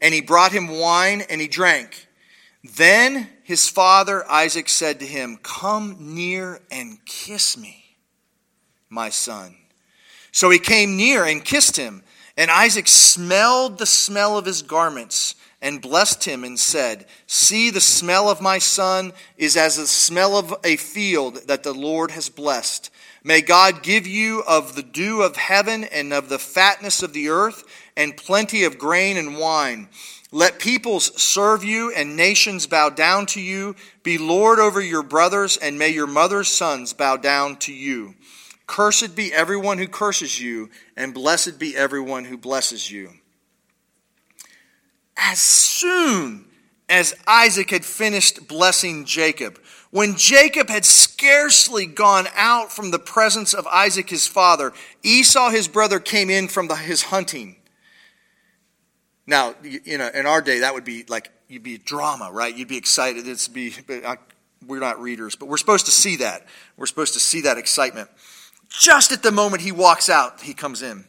And 0.02 0.14
he 0.14 0.22
brought 0.22 0.52
him 0.52 0.68
wine, 0.68 1.22
and 1.30 1.40
he 1.40 1.48
drank. 1.48 2.08
Then 2.64 3.30
his 3.44 3.70
father 3.70 4.30
Isaac 4.30 4.70
said 4.70 5.00
to 5.00 5.06
him, 5.06 5.40
Come 5.44 5.98
near 6.00 6.62
and 6.72 7.04
kiss 7.06 7.58
me, 7.58 7.98
my 8.90 9.10
son. 9.10 9.56
So 10.32 10.50
he 10.50 10.60
came 10.60 10.98
near 10.98 11.24
and 11.24 11.46
kissed 11.46 11.78
him. 11.78 12.04
And 12.36 12.52
Isaac 12.52 12.88
smelled 12.88 13.78
the 13.78 13.86
smell 13.86 14.38
of 14.38 14.46
his 14.46 14.62
garments 14.62 15.36
and 15.66 15.82
blessed 15.82 16.26
him 16.26 16.44
and 16.44 16.60
said, 16.60 17.08
See, 17.26 17.72
the 17.72 17.82
smell 17.82 18.30
of 18.30 18.40
my 18.40 18.60
son 18.60 19.14
is 19.36 19.58
as 19.58 19.78
the 19.78 19.88
smell 19.88 20.38
of 20.38 20.54
a 20.64 20.76
field 20.76 21.48
that 21.48 21.64
the 21.64 21.74
Lord 21.74 22.12
has 22.12 22.30
blessed. 22.30 22.92
May 23.24 23.42
God 23.42 23.82
give 23.82 24.06
you 24.06 24.44
of 24.48 24.76
the 24.76 24.84
dew 24.84 25.24
of 25.24 25.38
heaven 25.38 25.84
and 25.86 26.14
of 26.14 26.30
the 26.30 26.38
fatness 26.38 27.02
of 27.02 27.14
the 27.14 27.30
earth 27.30 27.64
and 27.98 28.16
plenty 28.16 28.64
of 28.64 28.78
grain 28.78 29.18
and 29.18 29.40
wine. 29.40 29.90
Let 30.32 30.60
peoples 30.60 31.20
serve 31.20 31.64
you 31.64 31.92
and 31.92 32.16
nations 32.16 32.68
bow 32.68 32.90
down 32.90 33.26
to 33.28 33.42
you. 33.42 33.76
Be 34.04 34.20
Lord 34.20 34.60
over 34.60 34.80
your 34.80 35.02
brothers, 35.02 35.58
and 35.58 35.80
may 35.80 35.90
your 35.90 36.06
mother's 36.06 36.50
sons 36.50 36.94
bow 36.94 37.18
down 37.18 37.56
to 37.62 37.74
you. 37.74 38.14
Cursed 38.68 39.16
be 39.16 39.34
everyone 39.34 39.80
who 39.80 39.88
curses 39.88 40.40
you, 40.40 40.70
and 40.96 41.12
blessed 41.12 41.58
be 41.58 41.76
everyone 41.76 42.26
who 42.26 42.38
blesses 42.38 42.92
you. 42.92 43.14
As 45.18 45.40
soon 45.40 46.46
as 46.88 47.16
Isaac 47.26 47.70
had 47.70 47.86
finished 47.86 48.48
blessing 48.48 49.06
Jacob, 49.06 49.60
when 49.92 50.16
Jacob 50.18 50.70
had 50.70 50.86
scarcely 50.86 51.86
gone 51.86 52.28
out 52.36 52.72
from 52.72 52.92
the 52.92 53.00
presence 53.00 53.54
of 53.54 53.66
Isaac 53.68 54.10
his 54.10 54.28
father, 54.28 54.74
Esau 55.04 55.50
his 55.50 55.68
brother 55.68 56.00
came 56.00 56.30
in 56.30 56.48
from 56.48 56.68
the, 56.68 56.76
his 56.76 57.04
hunting. 57.04 57.56
Now, 59.26 59.56
you 59.64 59.98
know, 59.98 60.10
in 60.14 60.26
our 60.26 60.42
day, 60.42 60.60
that 60.60 60.74
would 60.74 60.84
be 60.84 61.06
like 61.08 61.32
you'd 61.48 61.64
be 61.64 61.78
drama, 61.78 62.30
right? 62.32 62.56
You'd 62.56 62.68
be 62.68 62.78
excited. 62.78 63.28
It's 63.28 63.48
be, 63.48 63.74
we're 64.68 64.80
not 64.80 65.02
readers, 65.02 65.36
but 65.36 65.48
we're 65.48 65.58
supposed 65.58 65.86
to 65.86 65.92
see 65.92 66.18
that. 66.18 66.46
We're 66.78 66.86
supposed 66.86 67.14
to 67.14 67.20
see 67.20 67.42
that 67.42 67.58
excitement. 67.58 68.10
Just 68.70 69.12
at 69.12 69.24
the 69.24 69.32
moment 69.32 69.62
he 69.62 69.72
walks 69.72 70.10
out, 70.10 70.42
he 70.42 70.54
comes 70.54 70.82
in. 70.82 71.06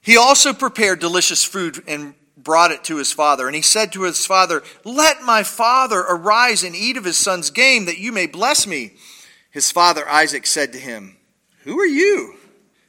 He 0.00 0.16
also 0.16 0.52
prepared 0.52 1.00
delicious 1.00 1.44
food 1.44 1.82
and 1.86 2.14
brought 2.42 2.70
it 2.70 2.84
to 2.84 2.96
his 2.96 3.12
father. 3.12 3.46
And 3.46 3.56
he 3.56 3.62
said 3.62 3.92
to 3.92 4.02
his 4.02 4.24
father, 4.24 4.62
Let 4.84 5.22
my 5.22 5.42
father 5.42 6.00
arise 6.00 6.64
and 6.64 6.74
eat 6.74 6.96
of 6.96 7.04
his 7.04 7.16
son's 7.16 7.50
game, 7.50 7.86
that 7.86 7.98
you 7.98 8.12
may 8.12 8.26
bless 8.26 8.66
me. 8.66 8.92
His 9.50 9.70
father 9.70 10.08
Isaac 10.08 10.46
said 10.46 10.72
to 10.72 10.78
him, 10.78 11.16
Who 11.64 11.78
are 11.80 11.86
you? 11.86 12.34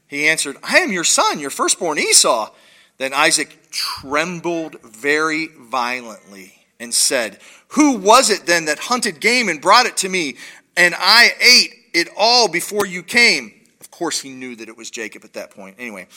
He 0.07 0.27
answered, 0.27 0.57
I 0.63 0.79
am 0.79 0.91
your 0.91 1.03
son, 1.03 1.39
your 1.39 1.49
firstborn 1.49 1.99
Esau. 1.99 2.51
Then 2.97 3.13
Isaac 3.13 3.69
trembled 3.71 4.81
very 4.81 5.47
violently 5.47 6.53
and 6.79 6.93
said, 6.93 7.39
Who 7.69 7.97
was 7.97 8.29
it 8.29 8.45
then 8.45 8.65
that 8.65 8.79
hunted 8.79 9.19
game 9.19 9.49
and 9.49 9.61
brought 9.61 9.85
it 9.85 9.97
to 9.97 10.09
me, 10.09 10.35
and 10.75 10.95
I 10.97 11.31
ate 11.41 11.73
it 11.93 12.09
all 12.17 12.47
before 12.47 12.85
you 12.85 13.03
came? 13.03 13.53
Of 13.79 13.91
course, 13.91 14.19
he 14.19 14.29
knew 14.29 14.55
that 14.55 14.67
it 14.67 14.77
was 14.77 14.89
Jacob 14.89 15.23
at 15.23 15.33
that 15.33 15.51
point. 15.51 15.75
Anyway, 15.77 16.07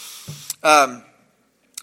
um, 0.62 1.04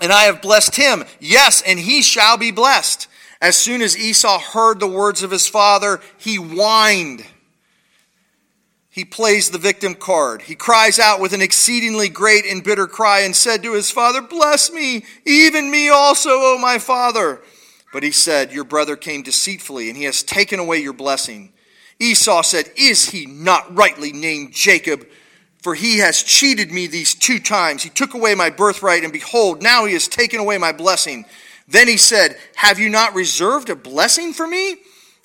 and 0.02 0.12
I 0.12 0.24
have 0.24 0.42
blessed 0.42 0.76
him. 0.76 1.04
Yes, 1.20 1.62
and 1.62 1.80
he 1.80 2.02
shall 2.02 2.38
be 2.38 2.52
blessed. 2.52 3.08
As 3.42 3.56
soon 3.56 3.82
as 3.82 3.98
Esau 3.98 4.40
heard 4.40 4.80
the 4.80 4.88
words 4.88 5.24
of 5.24 5.32
his 5.32 5.48
father, 5.48 6.02
he 6.18 6.36
whined. 6.36 7.26
He 8.90 9.06
plays 9.06 9.50
the 9.50 9.58
victim 9.58 9.96
card. 9.96 10.42
He 10.42 10.56
cries 10.56 11.00
out 11.00 11.22
with 11.22 11.32
an 11.32 11.42
exceedingly 11.42 12.10
great 12.10 12.46
and 12.46 12.64
bitter 12.64 12.88
cry 12.88 13.22
and 13.22 13.36
said 13.36 13.64
to 13.64 13.74
his 13.74 13.92
father, 13.92 14.22
Bless 14.22 14.72
me, 14.72 15.06
even 15.26 15.72
me 15.72 15.90
also, 15.90 16.32
O 16.32 16.58
my 16.60 16.80
father. 16.80 17.42
But 17.94 18.04
he 18.04 18.12
said, 18.12 18.52
Your 18.52 18.66
brother 18.66 18.96
came 18.96 19.22
deceitfully, 19.22 19.88
and 19.88 19.98
he 19.98 20.04
has 20.04 20.22
taken 20.22 20.60
away 20.60 20.80
your 20.80 20.94
blessing. 20.94 21.54
Esau 22.00 22.42
said, 22.42 22.72
Is 22.76 23.12
he 23.12 23.26
not 23.26 23.74
rightly 23.76 24.12
named 24.12 24.54
Jacob? 24.54 25.08
For 25.62 25.76
he 25.76 25.98
has 25.98 26.24
cheated 26.24 26.72
me 26.72 26.88
these 26.88 27.14
two 27.14 27.40
times. 27.40 27.84
He 27.84 27.90
took 27.90 28.14
away 28.14 28.34
my 28.34 28.50
birthright, 28.50 29.04
and 29.04 29.12
behold, 29.12 29.62
now 29.62 29.86
he 29.86 29.94
has 29.94 30.08
taken 30.08 30.40
away 30.40 30.58
my 30.58 30.72
blessing. 30.72 31.26
Then 31.68 31.88
he 31.88 31.98
said, 31.98 32.38
Have 32.56 32.80
you 32.80 32.90
not 32.90 33.14
reserved 33.14 33.70
a 33.70 33.76
blessing 33.76 34.32
for 34.32 34.48
me? 34.48 34.78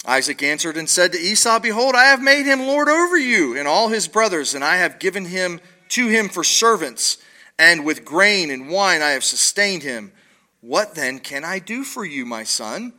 Isaac 0.05 0.43
answered 0.43 0.77
and 0.77 0.91
said 0.91 1.13
to 1.13 1.19
Esau, 1.19 1.61
Behold, 1.61 1.95
I 1.95 2.05
have 2.05 2.21
made 2.21 2.47
him 2.47 2.67
lord 2.67 2.89
over 2.89 3.17
you 3.17 3.57
and 3.57 3.69
all 3.69 3.89
his 3.89 4.09
brothers, 4.09 4.55
and 4.55 4.65
I 4.65 4.77
have 4.77 4.99
given 4.99 5.27
him 5.27 5.61
to 5.91 6.09
him 6.09 6.29
for 6.29 6.45
servants, 6.45 7.19
and 7.59 7.85
with 7.85 8.05
grain 8.05 8.51
and 8.51 8.69
wine 8.69 9.03
I 9.03 9.11
have 9.11 9.25
sustained 9.25 9.85
him. 9.85 10.13
What 10.61 10.95
then 10.95 11.21
can 11.21 11.45
I 11.45 11.61
do 11.61 11.85
for 11.85 12.05
you, 12.05 12.27
my 12.27 12.43
son? 12.43 12.93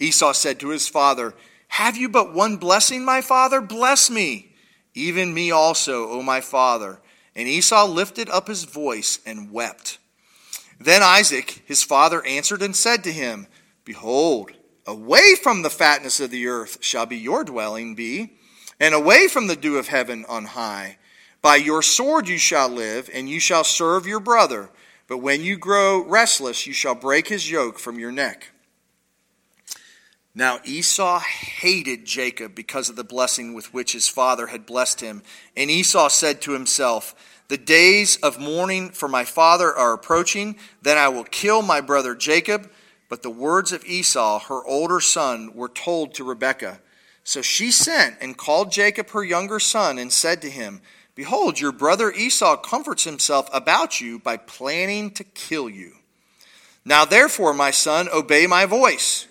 Esau 0.00 0.32
said 0.32 0.58
to 0.60 0.70
his 0.70 0.88
father, 0.88 1.34
Have 1.68 1.96
you 1.96 2.08
but 2.08 2.32
one 2.32 2.56
blessing, 2.56 3.04
my 3.04 3.20
father? 3.20 3.60
Bless 3.60 4.08
me 4.08 4.47
even 4.98 5.32
me 5.32 5.50
also, 5.50 6.08
O 6.08 6.22
my 6.22 6.40
father. 6.40 7.00
And 7.34 7.48
Esau 7.48 7.86
lifted 7.86 8.28
up 8.28 8.48
his 8.48 8.64
voice 8.64 9.20
and 9.24 9.52
wept. 9.52 9.98
Then 10.80 11.02
Isaac, 11.02 11.62
his 11.66 11.82
father, 11.82 12.24
answered 12.24 12.62
and 12.62 12.74
said 12.74 13.04
to 13.04 13.12
him, 13.12 13.46
Behold, 13.84 14.52
away 14.86 15.34
from 15.34 15.62
the 15.62 15.70
fatness 15.70 16.20
of 16.20 16.30
the 16.30 16.46
earth 16.46 16.78
shall 16.80 17.06
be 17.06 17.16
your 17.16 17.44
dwelling 17.44 17.94
be, 17.94 18.34
and 18.80 18.94
away 18.94 19.28
from 19.28 19.46
the 19.46 19.56
dew 19.56 19.76
of 19.76 19.88
heaven 19.88 20.24
on 20.28 20.46
high. 20.46 20.98
By 21.42 21.56
your 21.56 21.82
sword 21.82 22.28
you 22.28 22.38
shall 22.38 22.68
live, 22.68 23.08
and 23.12 23.28
you 23.28 23.40
shall 23.40 23.64
serve 23.64 24.06
your 24.06 24.20
brother. 24.20 24.70
But 25.06 25.18
when 25.18 25.42
you 25.42 25.56
grow 25.56 26.04
restless, 26.04 26.66
you 26.66 26.72
shall 26.72 26.94
break 26.94 27.28
his 27.28 27.50
yoke 27.50 27.78
from 27.78 27.98
your 27.98 28.12
neck. 28.12 28.50
Now 30.38 30.60
Esau 30.64 31.18
hated 31.18 32.04
Jacob 32.04 32.54
because 32.54 32.88
of 32.88 32.94
the 32.94 33.02
blessing 33.02 33.54
with 33.54 33.74
which 33.74 33.92
his 33.92 34.06
father 34.06 34.46
had 34.46 34.66
blessed 34.66 35.00
him. 35.00 35.24
And 35.56 35.68
Esau 35.68 36.06
said 36.06 36.40
to 36.42 36.52
himself, 36.52 37.12
The 37.48 37.58
days 37.58 38.18
of 38.18 38.38
mourning 38.38 38.90
for 38.90 39.08
my 39.08 39.24
father 39.24 39.74
are 39.74 39.92
approaching. 39.92 40.54
Then 40.80 40.96
I 40.96 41.08
will 41.08 41.24
kill 41.24 41.62
my 41.62 41.80
brother 41.80 42.14
Jacob. 42.14 42.70
But 43.08 43.24
the 43.24 43.30
words 43.30 43.72
of 43.72 43.84
Esau, 43.84 44.38
her 44.38 44.64
older 44.64 45.00
son, 45.00 45.54
were 45.54 45.68
told 45.68 46.14
to 46.14 46.22
Rebekah. 46.22 46.78
So 47.24 47.42
she 47.42 47.72
sent 47.72 48.14
and 48.20 48.38
called 48.38 48.70
Jacob 48.70 49.10
her 49.10 49.24
younger 49.24 49.58
son 49.58 49.98
and 49.98 50.12
said 50.12 50.40
to 50.42 50.50
him, 50.50 50.82
Behold, 51.16 51.58
your 51.58 51.72
brother 51.72 52.12
Esau 52.12 52.58
comforts 52.58 53.02
himself 53.02 53.50
about 53.52 54.00
you 54.00 54.20
by 54.20 54.36
planning 54.36 55.10
to 55.14 55.24
kill 55.24 55.68
you. 55.68 55.94
Now 56.84 57.04
therefore, 57.04 57.54
my 57.54 57.72
son, 57.72 58.08
obey 58.08 58.46
my 58.46 58.66
voice. 58.66 59.26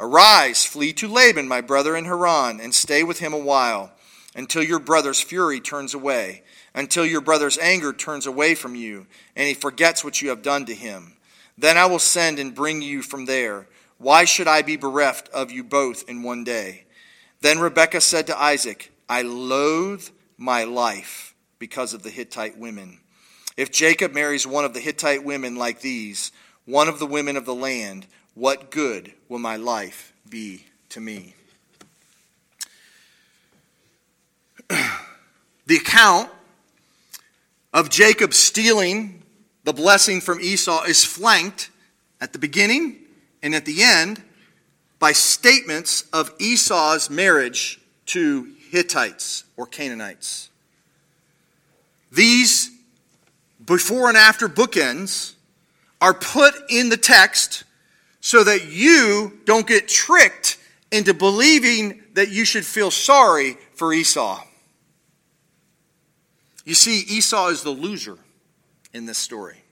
Arise, 0.00 0.64
flee 0.64 0.94
to 0.94 1.06
Laban, 1.06 1.46
my 1.46 1.60
brother 1.60 1.94
in 1.94 2.06
Haran, 2.06 2.58
and 2.58 2.74
stay 2.74 3.02
with 3.02 3.18
him 3.18 3.34
a 3.34 3.38
while, 3.38 3.92
until 4.34 4.62
your 4.62 4.78
brother's 4.78 5.20
fury 5.20 5.60
turns 5.60 5.92
away, 5.92 6.42
until 6.74 7.04
your 7.04 7.20
brother's 7.20 7.58
anger 7.58 7.92
turns 7.92 8.24
away 8.24 8.54
from 8.54 8.74
you, 8.74 9.06
and 9.36 9.46
he 9.46 9.52
forgets 9.52 10.02
what 10.02 10.22
you 10.22 10.30
have 10.30 10.40
done 10.40 10.64
to 10.64 10.74
him. 10.74 11.18
Then 11.58 11.76
I 11.76 11.84
will 11.84 11.98
send 11.98 12.38
and 12.38 12.54
bring 12.54 12.80
you 12.80 13.02
from 13.02 13.26
there. 13.26 13.66
Why 13.98 14.24
should 14.24 14.48
I 14.48 14.62
be 14.62 14.78
bereft 14.78 15.28
of 15.28 15.50
you 15.50 15.62
both 15.62 16.08
in 16.08 16.22
one 16.22 16.44
day? 16.44 16.86
Then 17.42 17.58
Rebekah 17.58 18.00
said 18.00 18.26
to 18.28 18.40
Isaac, 18.40 18.92
I 19.06 19.20
loathe 19.20 20.08
my 20.38 20.64
life 20.64 21.34
because 21.58 21.92
of 21.92 22.02
the 22.02 22.10
Hittite 22.10 22.56
women. 22.56 23.00
If 23.58 23.70
Jacob 23.70 24.14
marries 24.14 24.46
one 24.46 24.64
of 24.64 24.72
the 24.72 24.80
Hittite 24.80 25.24
women 25.24 25.56
like 25.56 25.82
these, 25.82 26.32
one 26.64 26.88
of 26.88 26.98
the 26.98 27.06
women 27.06 27.36
of 27.36 27.44
the 27.44 27.54
land, 27.54 28.06
what 28.40 28.70
good 28.70 29.12
will 29.28 29.38
my 29.38 29.56
life 29.56 30.14
be 30.30 30.64
to 30.88 30.98
me. 30.98 31.34
the 35.66 35.76
account 35.76 36.30
of 37.74 37.90
Jacob 37.90 38.32
stealing 38.32 39.22
the 39.64 39.74
blessing 39.74 40.22
from 40.22 40.40
Esau 40.40 40.84
is 40.84 41.04
flanked 41.04 41.68
at 42.18 42.32
the 42.32 42.38
beginning 42.38 42.96
and 43.42 43.54
at 43.54 43.66
the 43.66 43.82
end 43.82 44.22
by 44.98 45.12
statements 45.12 46.04
of 46.10 46.32
Esau's 46.38 47.10
marriage 47.10 47.78
to 48.06 48.48
Hittites 48.70 49.44
or 49.58 49.66
Canaanites. 49.66 50.48
These 52.10 52.70
before 53.66 54.08
and 54.08 54.16
after 54.16 54.48
bookends 54.48 55.34
are 56.00 56.14
put 56.14 56.54
in 56.70 56.88
the 56.88 56.96
text 56.96 57.64
so 58.20 58.44
that 58.44 58.70
you 58.70 59.40
don't 59.44 59.66
get 59.66 59.88
tricked 59.88 60.58
into 60.92 61.14
believing 61.14 62.02
that 62.14 62.30
you 62.30 62.44
should 62.44 62.64
feel 62.64 62.90
sorry 62.90 63.56
for 63.74 63.92
Esau. 63.92 64.42
You 66.64 66.74
see, 66.74 67.00
Esau 67.00 67.48
is 67.48 67.62
the 67.62 67.70
loser 67.70 68.18
in 68.92 69.06
this 69.06 69.18
story. 69.18 69.62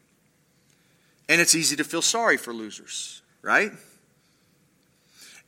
And 1.29 1.41
it's 1.41 1.55
easy 1.55 1.77
to 1.77 1.85
feel 1.85 2.01
sorry 2.01 2.39
for 2.39 2.55
losers, 2.55 3.21
right? 3.43 3.71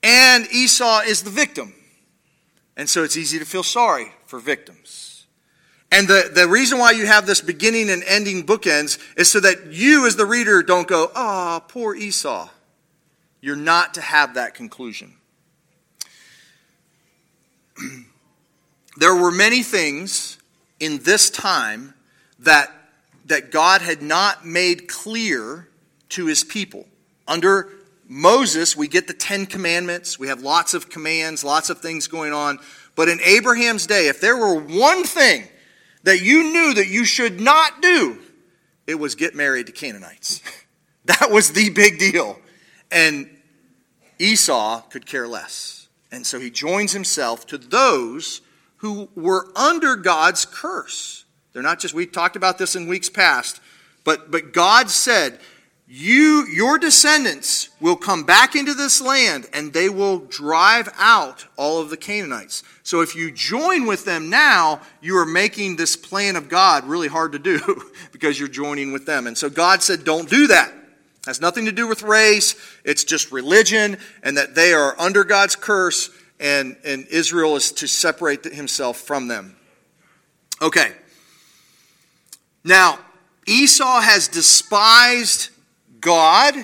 And 0.02 0.46
Esau 0.52 1.00
is 1.00 1.22
the 1.22 1.30
victim. 1.30 1.74
And 2.76 2.88
so 2.88 3.02
it's 3.02 3.16
easy 3.16 3.38
to 3.38 3.44
feel 3.44 3.62
sorry 3.62 4.12
for 4.26 4.38
victims. 4.38 5.26
And 5.92 6.06
the, 6.06 6.30
the 6.32 6.46
reason 6.46 6.78
why 6.78 6.92
you 6.92 7.06
have 7.06 7.26
this 7.26 7.40
beginning 7.40 7.90
and 7.90 8.04
ending 8.04 8.44
bookends 8.46 8.98
is 9.16 9.30
so 9.30 9.40
that 9.40 9.72
you, 9.72 10.06
as 10.06 10.16
the 10.16 10.26
reader, 10.26 10.62
don't 10.62 10.86
go, 10.86 11.10
oh, 11.14 11.62
poor 11.66 11.94
Esau. 11.94 12.48
You're 13.40 13.56
not 13.56 13.94
to 13.94 14.00
have 14.00 14.34
that 14.34 14.54
conclusion. 14.54 15.14
there 18.96 19.14
were 19.14 19.30
many 19.30 19.62
things 19.62 20.38
in 20.78 20.98
this 21.02 21.30
time 21.30 21.94
that, 22.40 22.70
that 23.26 23.50
God 23.50 23.82
had 23.82 24.02
not 24.02 24.46
made 24.46 24.88
clear 24.88 25.68
to 26.10 26.26
his 26.26 26.44
people. 26.44 26.86
Under 27.26 27.68
Moses, 28.08 28.76
we 28.76 28.88
get 28.88 29.06
the 29.06 29.14
Ten 29.14 29.46
Commandments. 29.46 30.18
We 30.18 30.28
have 30.28 30.42
lots 30.42 30.74
of 30.74 30.90
commands, 30.90 31.44
lots 31.44 31.70
of 31.70 31.78
things 31.78 32.08
going 32.08 32.32
on. 32.32 32.58
But 32.96 33.08
in 33.08 33.20
Abraham's 33.20 33.86
day, 33.86 34.08
if 34.08 34.20
there 34.20 34.36
were 34.36 34.58
one 34.58 35.04
thing 35.04 35.44
that 36.02 36.20
you 36.20 36.52
knew 36.52 36.74
that 36.74 36.88
you 36.88 37.04
should 37.04 37.40
not 37.40 37.80
do, 37.80 38.18
it 38.86 38.96
was 38.96 39.14
get 39.14 39.34
married 39.34 39.66
to 39.66 39.72
Canaanites. 39.72 40.42
that 41.04 41.30
was 41.30 41.52
the 41.52 41.70
big 41.70 41.98
deal. 41.98 42.38
And 42.90 43.28
Esau 44.18 44.82
could 44.82 45.06
care 45.06 45.26
less. 45.26 45.88
And 46.12 46.26
so 46.26 46.38
he 46.40 46.50
joins 46.50 46.92
himself 46.92 47.46
to 47.46 47.58
those 47.58 48.42
who 48.78 49.08
were 49.14 49.46
under 49.56 49.96
God's 49.96 50.44
curse. 50.44 51.24
They're 51.52 51.62
not 51.62 51.80
just, 51.80 51.94
we 51.94 52.06
talked 52.06 52.36
about 52.36 52.58
this 52.58 52.76
in 52.76 52.86
weeks 52.86 53.08
past, 53.08 53.60
but, 54.04 54.30
but 54.30 54.52
God 54.52 54.90
said, 54.90 55.38
you, 55.86 56.46
your 56.46 56.78
descendants 56.78 57.70
will 57.80 57.96
come 57.96 58.22
back 58.22 58.54
into 58.54 58.74
this 58.74 59.00
land 59.00 59.48
and 59.52 59.72
they 59.72 59.88
will 59.88 60.20
drive 60.20 60.88
out 60.96 61.46
all 61.56 61.80
of 61.80 61.90
the 61.90 61.96
Canaanites. 61.96 62.62
So 62.84 63.00
if 63.00 63.16
you 63.16 63.32
join 63.32 63.86
with 63.86 64.04
them 64.04 64.30
now, 64.30 64.82
you 65.00 65.16
are 65.16 65.26
making 65.26 65.76
this 65.76 65.96
plan 65.96 66.36
of 66.36 66.48
God 66.48 66.84
really 66.84 67.08
hard 67.08 67.32
to 67.32 67.40
do 67.40 67.82
because 68.12 68.38
you're 68.38 68.48
joining 68.48 68.92
with 68.92 69.04
them. 69.04 69.26
And 69.26 69.36
so 69.36 69.50
God 69.50 69.82
said, 69.82 70.04
don't 70.04 70.30
do 70.30 70.46
that 70.46 70.72
has 71.26 71.40
nothing 71.40 71.66
to 71.66 71.72
do 71.72 71.86
with 71.86 72.02
race. 72.02 72.54
It's 72.84 73.04
just 73.04 73.30
religion 73.30 73.98
and 74.22 74.36
that 74.36 74.54
they 74.54 74.72
are 74.72 74.98
under 74.98 75.24
God's 75.24 75.56
curse 75.56 76.10
and, 76.38 76.76
and 76.84 77.06
Israel 77.08 77.56
is 77.56 77.72
to 77.72 77.86
separate 77.86 78.44
himself 78.44 78.96
from 78.96 79.28
them. 79.28 79.56
Okay. 80.62 80.92
Now, 82.64 82.98
Esau 83.46 84.00
has 84.00 84.28
despised 84.28 85.50
God 86.00 86.54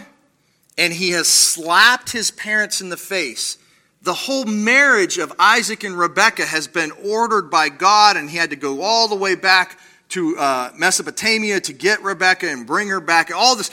and 0.79 0.93
he 0.93 1.11
has 1.11 1.29
slapped 1.29 2.13
his 2.13 2.31
parents 2.31 2.81
in 2.81 2.89
the 2.89 2.97
face. 2.97 3.59
The 4.03 4.15
whole 4.15 4.45
marriage 4.45 5.19
of 5.19 5.33
Isaac 5.39 5.85
and 5.85 5.99
Rebekah 5.99 6.47
has 6.47 6.69
been 6.69 6.93
ordered 7.05 7.51
by 7.51 7.71
God, 7.71 8.17
and 8.17 8.31
he 8.31 8.37
had 8.37 8.51
to 8.51 8.57
go 8.57 8.83
all 8.83 9.09
the 9.09 9.17
way 9.17 9.35
back 9.35 9.79
to 10.11 10.37
uh, 10.39 10.71
Mesopotamia 10.77 11.61
to 11.63 11.73
get 11.73 12.03
Rebekah 12.03 12.49
and 12.49 12.67
bring 12.67 12.89
her 12.89 13.01
back. 13.01 13.33
All 13.35 13.57
this. 13.57 13.71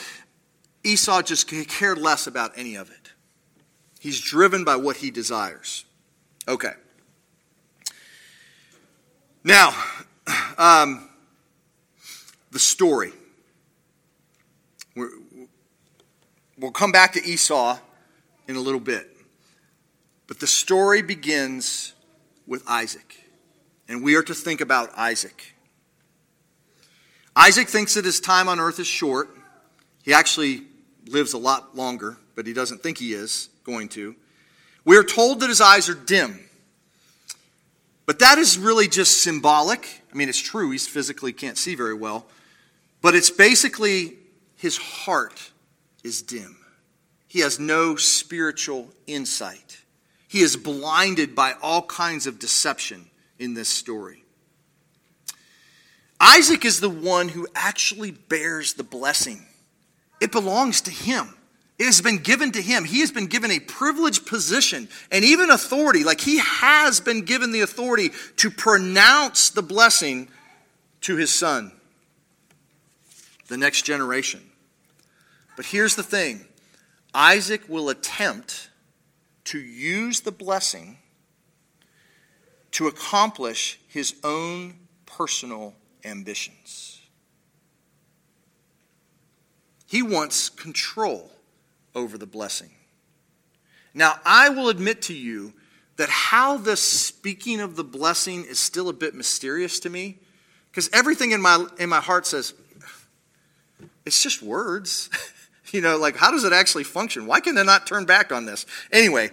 Esau 0.84 1.22
just 1.22 1.48
cared 1.48 1.98
less 1.98 2.28
about 2.28 2.52
any 2.56 2.76
of 2.76 2.89
it. 2.89 3.13
He's 4.00 4.19
driven 4.19 4.63
by 4.63 4.76
what 4.76 4.98
he 4.98 5.12
desires. 5.12 5.86
Okay. 6.48 6.74
Now, 9.43 9.74
um, 10.58 11.10
the 12.52 12.60
story. 12.60 13.13
we 14.96 15.08
will 16.58 16.72
come 16.72 16.91
back 16.91 17.13
to 17.13 17.24
Esau 17.24 17.80
in 18.48 18.56
a 18.56 18.60
little 18.60 18.80
bit. 18.80 19.10
But 20.28 20.39
the 20.39 20.48
story 20.48 21.02
begins 21.02 21.93
with 22.46 22.63
Isaac. 22.67 23.24
And 23.88 24.04
we 24.04 24.15
are 24.15 24.24
to 24.24 24.34
think 24.34 24.62
about 24.62 24.91
Isaac. 24.98 25.56
Isaac 27.36 27.67
thinks 27.67 27.96
that 27.96 28.06
his 28.06 28.19
time 28.19 28.48
on 28.48 28.60
earth 28.60 28.80
is 28.80 28.88
short. 28.88 29.30
He 30.04 30.13
actually 30.13 30.63
lives 31.08 31.34
a 31.34 31.38
lot 31.38 31.76
longer, 31.76 32.18
but 32.36 32.48
he 32.48 32.54
doesn't 32.54 32.82
think 32.82 32.98
he 32.98 33.13
is 33.13 33.50
going 33.63 33.89
to. 33.89 34.16
We 34.86 34.98
are 34.98 35.04
told 35.04 35.39
that 35.39 35.50
his 35.50 35.62
eyes 35.62 35.89
are 35.89 35.96
dim. 35.96 36.39
But 38.06 38.20
that 38.20 38.38
is 38.38 38.58
really 38.58 38.88
just 38.88 39.22
symbolic. 39.22 40.02
I 40.12 40.16
mean, 40.16 40.30
it's 40.30 40.42
true, 40.42 40.72
he 40.72 40.78
physically 40.78 41.32
can't 41.32 41.58
see 41.58 41.76
very 41.76 41.94
well. 41.94 42.26
But 43.02 43.16
it's 43.16 43.30
basically 43.30 44.18
his 44.58 44.78
heart 44.78 45.52
is 46.04 46.22
dim. 46.22 46.58
He 47.28 47.39
has 47.39 47.60
no 47.60 47.96
spiritual 47.96 48.89
insight. 49.08 49.80
He 50.28 50.42
is 50.42 50.56
blinded 50.56 51.36
by 51.36 51.54
all 51.62 51.84
kinds 51.84 52.28
of 52.28 52.39
deception 52.39 53.06
in 53.39 53.54
this 53.54 53.70
story. 53.70 54.24
Isaac 56.20 56.63
is 56.63 56.80
the 56.80 56.89
one 56.89 57.30
who 57.30 57.48
actually 57.56 58.12
bears 58.12 58.74
the 58.74 58.84
blessing. 58.84 59.46
It 60.24 60.32
belongs 60.32 60.80
to 60.84 60.92
him. 60.92 61.36
It 61.78 61.84
has 61.84 62.00
been 62.00 62.20
given 62.20 62.54
to 62.54 62.62
him. 62.62 62.86
He 62.86 63.02
has 63.02 63.12
been 63.12 63.26
given 63.26 63.52
a 63.52 63.60
privileged 63.60 64.26
position 64.26 64.88
and 65.12 65.26
even 65.26 65.50
authority. 65.50 66.06
Like 66.06 66.22
he 66.22 66.38
has 66.38 67.02
been 67.02 67.26
given 67.26 67.52
the 67.52 67.60
authority 67.60 68.12
to 68.38 68.50
pronounce 68.50 69.50
the 69.50 69.62
blessing 69.62 70.30
to 71.02 71.18
his 71.18 71.30
son, 71.30 71.74
the 73.50 73.58
next 73.58 73.82
generation. 73.82 74.40
But 75.58 75.66
here's 75.66 75.98
the 75.98 76.04
thing 76.04 76.46
Isaac 77.14 77.68
will 77.68 77.90
attempt 77.90 78.70
to 79.46 79.60
use 79.60 80.22
the 80.22 80.32
blessing 80.32 81.00
to 82.72 82.88
accomplish 82.88 83.78
his 83.90 84.16
own 84.24 84.76
personal 85.06 85.76
ambitions. 86.06 87.03
He 89.94 90.02
wants 90.02 90.50
control 90.50 91.30
over 91.94 92.18
the 92.18 92.26
blessing. 92.26 92.72
Now, 93.94 94.16
I 94.26 94.50
will 94.50 94.70
admit 94.70 95.04
to 95.04 95.14
you 95.14 95.54
that 95.98 96.10
how 96.10 96.58
the 96.58 96.76
speaking 96.76 97.60
of 97.60 97.76
the 97.76 97.84
blessing 97.84 98.44
is 98.44 98.58
still 98.58 98.90
a 98.90 98.94
bit 98.94 99.14
mysterious 99.14 99.80
to 99.82 99.92
me 99.92 100.18
because 100.72 100.90
everything 100.94 101.30
in 101.30 101.44
my 101.44 101.68
in 101.78 101.90
my 101.90 102.00
heart 102.00 102.26
says 102.26 102.56
it's 104.04 104.24
just 104.24 104.42
words. 104.42 105.12
you 105.72 105.80
know, 105.80 106.00
like 106.00 106.16
how 106.16 106.32
does 106.32 106.44
it 106.44 106.54
actually 106.54 106.86
function? 106.86 107.28
Why 107.28 107.40
can 107.40 107.54
they 107.54 107.64
not 107.64 107.86
turn 107.86 108.06
back 108.06 108.32
on 108.32 108.48
this? 108.48 108.66
Anyway, 108.92 109.30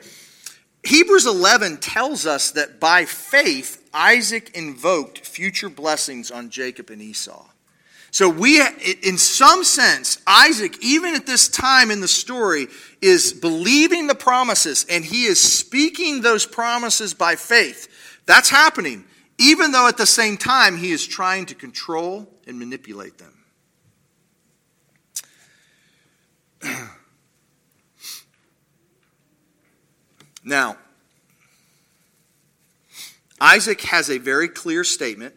Hebrews 0.84 1.26
11 1.26 1.78
tells 1.78 2.26
us 2.26 2.50
that 2.50 2.78
by 2.78 3.06
faith 3.06 3.82
Isaac 3.94 4.50
invoked 4.54 5.20
future 5.20 5.70
blessings 5.70 6.30
on 6.30 6.50
Jacob 6.50 6.90
and 6.90 7.00
Esau. 7.00 7.46
So 8.10 8.28
we, 8.28 8.60
in 9.02 9.18
some 9.18 9.62
sense, 9.62 10.20
Isaac, 10.26 10.76
even 10.82 11.14
at 11.14 11.26
this 11.26 11.48
time 11.48 11.92
in 11.92 12.00
the 12.00 12.08
story, 12.08 12.66
is 13.00 13.32
believing 13.32 14.08
the 14.08 14.16
promises 14.16 14.84
and 14.90 15.04
he 15.04 15.24
is 15.24 15.40
speaking 15.40 16.20
those 16.20 16.44
promises 16.44 17.14
by 17.14 17.36
faith. 17.36 17.88
That's 18.26 18.50
happening, 18.50 19.04
even 19.38 19.70
though 19.70 19.86
at 19.86 19.96
the 19.96 20.06
same 20.06 20.36
time 20.36 20.76
he 20.76 20.90
is 20.90 21.06
trying 21.06 21.46
to 21.46 21.54
control 21.54 22.28
and 22.46 22.58
manipulate 22.58 23.16
them. 23.18 23.36
now, 30.44 30.76
Isaac 33.40 33.80
has 33.82 34.10
a 34.10 34.18
very 34.18 34.48
clear 34.48 34.82
statement 34.84 35.34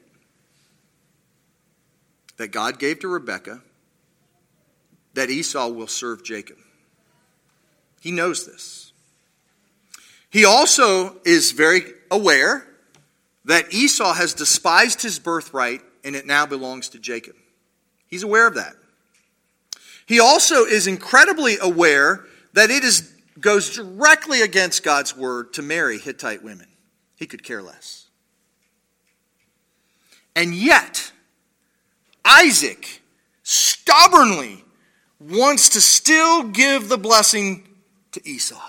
that 2.37 2.49
God 2.49 2.79
gave 2.79 2.99
to 2.99 3.07
Rebekah 3.07 3.61
that 5.13 5.29
Esau 5.29 5.69
will 5.69 5.87
serve 5.87 6.23
Jacob. 6.23 6.57
He 8.01 8.11
knows 8.11 8.45
this. 8.45 8.91
He 10.29 10.45
also 10.45 11.17
is 11.23 11.51
very 11.51 11.83
aware 12.09 12.67
that 13.45 13.73
Esau 13.73 14.13
has 14.13 14.33
despised 14.33 15.01
his 15.01 15.19
birthright 15.19 15.81
and 16.03 16.15
it 16.15 16.25
now 16.25 16.45
belongs 16.45 16.89
to 16.89 16.99
Jacob. 16.99 17.35
He's 18.07 18.23
aware 18.23 18.47
of 18.47 18.55
that. 18.55 18.73
He 20.05 20.19
also 20.19 20.65
is 20.65 20.87
incredibly 20.87 21.57
aware 21.61 22.25
that 22.53 22.69
it 22.69 22.83
is, 22.83 23.13
goes 23.39 23.75
directly 23.75 24.41
against 24.41 24.83
God's 24.83 25.15
word 25.15 25.53
to 25.53 25.61
marry 25.61 25.97
Hittite 25.97 26.43
women. 26.43 26.67
He 27.15 27.25
could 27.25 27.43
care 27.43 27.61
less. 27.61 28.07
And 30.35 30.53
yet, 30.53 31.12
Isaac 32.25 33.01
stubbornly 33.43 34.63
wants 35.19 35.69
to 35.69 35.81
still 35.81 36.43
give 36.43 36.89
the 36.89 36.97
blessing 36.97 37.67
to 38.11 38.27
Esau. 38.27 38.61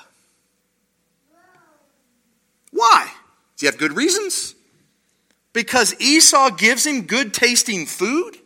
Why? 2.71 3.05
Does 3.55 3.61
he 3.61 3.67
have 3.67 3.79
good 3.79 3.97
reasons? 3.97 4.55
Because 5.53 5.95
Esau 6.01 6.51
gives 6.51 6.85
him 6.85 7.03
good 7.03 7.33
tasting 7.33 7.87
food? 7.87 8.37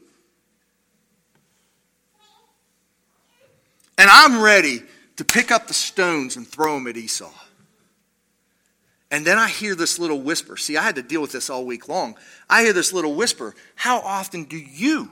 And 3.96 4.08
I'm 4.10 4.40
ready 4.40 4.82
to 5.16 5.24
pick 5.24 5.50
up 5.50 5.66
the 5.66 5.74
stones 5.74 6.36
and 6.36 6.46
throw 6.46 6.74
them 6.74 6.86
at 6.86 6.96
Esau. 6.96 7.32
And 9.10 9.26
then 9.26 9.38
I 9.38 9.48
hear 9.48 9.74
this 9.74 9.98
little 9.98 10.20
whisper. 10.20 10.56
See, 10.56 10.76
I 10.76 10.82
had 10.82 10.96
to 10.96 11.02
deal 11.02 11.22
with 11.22 11.32
this 11.32 11.48
all 11.48 11.64
week 11.64 11.88
long. 11.88 12.16
I 12.48 12.64
hear 12.64 12.72
this 12.72 12.92
little 12.92 13.14
whisper. 13.14 13.54
How 13.74 14.00
often 14.00 14.44
do 14.44 14.58
you 14.58 15.10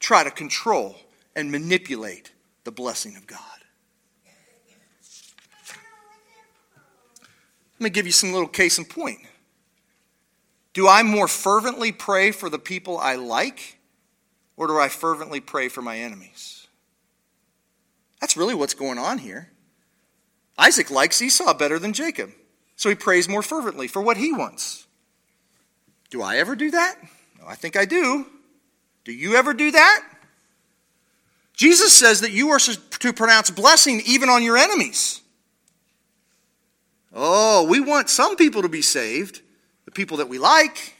try 0.00 0.22
to 0.22 0.30
control 0.30 0.96
and 1.34 1.50
manipulate 1.50 2.32
the 2.64 2.72
blessing 2.72 3.16
of 3.16 3.26
God? 3.26 3.40
Let 7.78 7.84
me 7.84 7.90
give 7.90 8.06
you 8.06 8.12
some 8.12 8.32
little 8.32 8.48
case 8.48 8.78
in 8.78 8.84
point. 8.84 9.18
Do 10.74 10.88
I 10.88 11.02
more 11.02 11.28
fervently 11.28 11.92
pray 11.92 12.32
for 12.32 12.50
the 12.50 12.58
people 12.58 12.98
I 12.98 13.14
like, 13.14 13.78
or 14.56 14.66
do 14.66 14.78
I 14.78 14.88
fervently 14.88 15.40
pray 15.40 15.68
for 15.68 15.82
my 15.82 15.98
enemies? 15.98 16.66
That's 18.20 18.36
really 18.36 18.54
what's 18.54 18.74
going 18.74 18.98
on 18.98 19.18
here. 19.18 19.50
Isaac 20.58 20.90
likes 20.90 21.20
Esau 21.20 21.52
better 21.54 21.78
than 21.78 21.92
Jacob, 21.92 22.30
so 22.76 22.88
he 22.88 22.94
prays 22.94 23.28
more 23.28 23.42
fervently 23.42 23.88
for 23.88 24.02
what 24.02 24.16
he 24.16 24.32
wants. 24.32 24.86
Do 26.10 26.22
I 26.22 26.36
ever 26.36 26.54
do 26.54 26.70
that? 26.70 26.96
No, 27.40 27.46
I 27.46 27.54
think 27.54 27.76
I 27.76 27.84
do. 27.84 28.26
Do 29.04 29.12
you 29.12 29.36
ever 29.36 29.52
do 29.52 29.70
that? 29.70 30.04
Jesus 31.54 31.92
says 31.92 32.20
that 32.20 32.32
you 32.32 32.50
are 32.50 32.58
to 32.58 33.12
pronounce 33.12 33.50
blessing 33.50 34.02
even 34.06 34.28
on 34.28 34.42
your 34.42 34.56
enemies. 34.56 35.20
Oh, 37.12 37.64
we 37.68 37.78
want 37.78 38.10
some 38.10 38.36
people 38.36 38.62
to 38.62 38.68
be 38.68 38.82
saved, 38.82 39.40
the 39.84 39.92
people 39.92 40.16
that 40.16 40.28
we 40.28 40.38
like. 40.38 40.94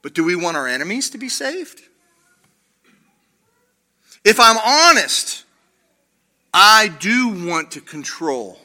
But 0.00 0.14
do 0.14 0.24
we 0.24 0.34
want 0.34 0.56
our 0.56 0.66
enemies 0.66 1.10
to 1.10 1.18
be 1.18 1.28
saved? 1.28 1.82
If 4.24 4.40
I'm 4.40 4.56
honest, 4.64 5.44
I 6.54 6.88
do 6.88 7.46
want 7.46 7.72
to 7.72 7.80
control 7.80 8.58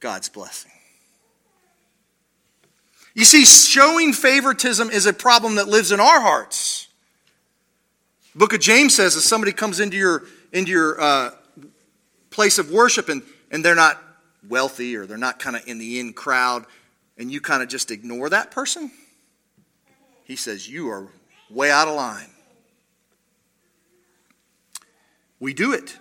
God's 0.00 0.28
blessing. 0.28 0.70
You 3.14 3.24
see, 3.24 3.44
showing 3.44 4.12
favoritism 4.12 4.90
is 4.90 5.06
a 5.06 5.12
problem 5.12 5.56
that 5.56 5.66
lives 5.66 5.90
in 5.90 5.98
our 5.98 6.20
hearts. 6.20 6.86
The 8.32 8.38
book 8.38 8.52
of 8.52 8.60
James 8.60 8.94
says 8.94 9.16
if 9.16 9.24
somebody 9.24 9.52
comes 9.52 9.80
into 9.80 9.96
your, 9.96 10.22
into 10.52 10.70
your 10.70 11.00
uh, 11.00 11.30
place 12.30 12.58
of 12.58 12.70
worship 12.70 13.08
and, 13.08 13.22
and 13.50 13.64
they're 13.64 13.74
not 13.74 14.00
wealthy 14.48 14.94
or 14.94 15.06
they're 15.06 15.16
not 15.16 15.40
kind 15.40 15.56
of 15.56 15.66
in 15.66 15.78
the 15.78 15.98
in 15.98 16.12
crowd, 16.12 16.64
and 17.16 17.32
you 17.32 17.40
kind 17.40 17.62
of 17.62 17.68
just 17.68 17.90
ignore 17.90 18.28
that 18.28 18.52
person, 18.52 18.92
he 20.22 20.36
says, 20.36 20.68
You 20.68 20.88
are 20.90 21.08
way 21.50 21.72
out 21.72 21.88
of 21.88 21.96
line. 21.96 22.30
We 25.40 25.54
do 25.54 25.72
it. 25.72 25.96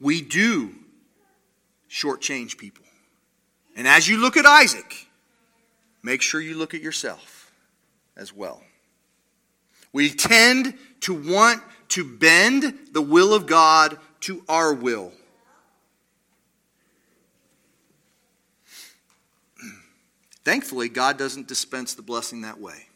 We 0.00 0.22
do 0.22 0.74
shortchange 1.90 2.56
people. 2.56 2.84
And 3.76 3.88
as 3.88 4.08
you 4.08 4.18
look 4.18 4.36
at 4.36 4.46
Isaac, 4.46 5.06
make 6.02 6.22
sure 6.22 6.40
you 6.40 6.56
look 6.56 6.74
at 6.74 6.80
yourself 6.80 7.52
as 8.16 8.32
well. 8.32 8.62
We 9.92 10.10
tend 10.10 10.74
to 11.00 11.14
want 11.14 11.62
to 11.88 12.04
bend 12.04 12.78
the 12.92 13.02
will 13.02 13.34
of 13.34 13.46
God 13.46 13.98
to 14.20 14.44
our 14.48 14.72
will. 14.72 15.12
Thankfully, 20.44 20.88
God 20.88 21.18
doesn't 21.18 21.48
dispense 21.48 21.94
the 21.94 22.02
blessing 22.02 22.42
that 22.42 22.60
way. 22.60 22.86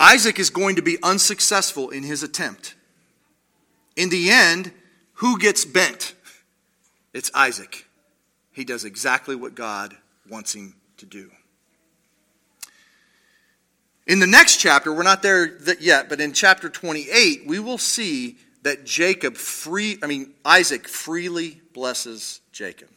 Isaac 0.00 0.38
is 0.38 0.50
going 0.50 0.76
to 0.76 0.82
be 0.82 0.98
unsuccessful 1.02 1.90
in 1.90 2.02
his 2.02 2.22
attempt. 2.22 2.74
In 3.96 4.10
the 4.10 4.30
end, 4.30 4.72
who 5.18 5.38
gets 5.38 5.64
bent? 5.64 6.14
It's 7.12 7.30
Isaac. 7.34 7.86
He 8.52 8.64
does 8.64 8.84
exactly 8.84 9.34
what 9.34 9.54
God 9.54 9.96
wants 10.28 10.54
him 10.54 10.74
to 10.98 11.06
do. 11.06 11.30
In 14.06 14.20
the 14.20 14.26
next 14.26 14.58
chapter, 14.58 14.92
we're 14.92 15.02
not 15.02 15.22
there 15.22 15.58
yet, 15.80 16.08
but 16.08 16.20
in 16.20 16.32
chapter 16.32 16.68
28, 16.68 17.46
we 17.46 17.58
will 17.58 17.78
see 17.78 18.38
that 18.62 18.84
Jacob 18.84 19.36
free, 19.36 19.98
I 20.02 20.06
mean, 20.06 20.34
Isaac 20.44 20.88
freely 20.88 21.60
blesses 21.74 22.40
Jacob. 22.52 22.88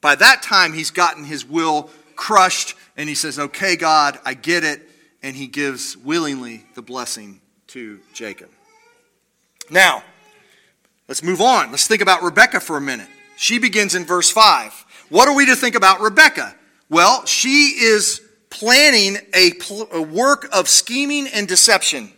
By 0.00 0.14
that 0.14 0.42
time, 0.42 0.72
he's 0.72 0.90
gotten 0.90 1.24
his 1.24 1.44
will 1.44 1.90
crushed, 2.14 2.76
and 2.96 3.08
he 3.08 3.14
says, 3.14 3.38
Okay, 3.38 3.76
God, 3.76 4.18
I 4.24 4.34
get 4.34 4.64
it. 4.64 4.88
And 5.22 5.34
he 5.34 5.48
gives 5.48 5.96
willingly 5.96 6.66
the 6.76 6.82
blessing 6.82 7.40
to 7.68 7.98
Jacob. 8.12 8.50
Now, 9.70 10.04
let's 11.08 11.22
move 11.22 11.40
on. 11.40 11.70
Let's 11.70 11.86
think 11.86 12.02
about 12.02 12.22
Rebecca 12.22 12.60
for 12.60 12.76
a 12.76 12.80
minute. 12.80 13.08
She 13.36 13.58
begins 13.58 13.94
in 13.94 14.04
verse 14.04 14.30
5. 14.30 15.06
What 15.08 15.28
are 15.28 15.34
we 15.34 15.46
to 15.46 15.56
think 15.56 15.74
about 15.74 16.00
Rebecca? 16.00 16.54
Well, 16.88 17.24
she 17.26 17.74
is 17.78 18.20
planning 18.50 19.18
a, 19.34 19.52
pl- 19.52 19.88
a 19.92 20.00
work 20.00 20.48
of 20.52 20.68
scheming 20.68 21.26
and 21.28 21.46
deception. 21.46 22.12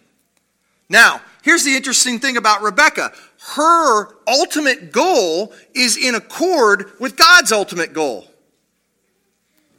Now, 0.89 1.21
here's 1.43 1.65
the 1.65 1.75
interesting 1.75 2.19
thing 2.19 2.37
about 2.37 2.63
Rebecca 2.63 3.13
her 3.55 4.09
ultimate 4.27 4.93
goal 4.93 5.53
is 5.75 5.97
in 5.97 6.15
accord 6.15 6.93
with 6.99 7.17
God's 7.17 7.53
ultimate 7.53 7.93
goal. 7.93 8.27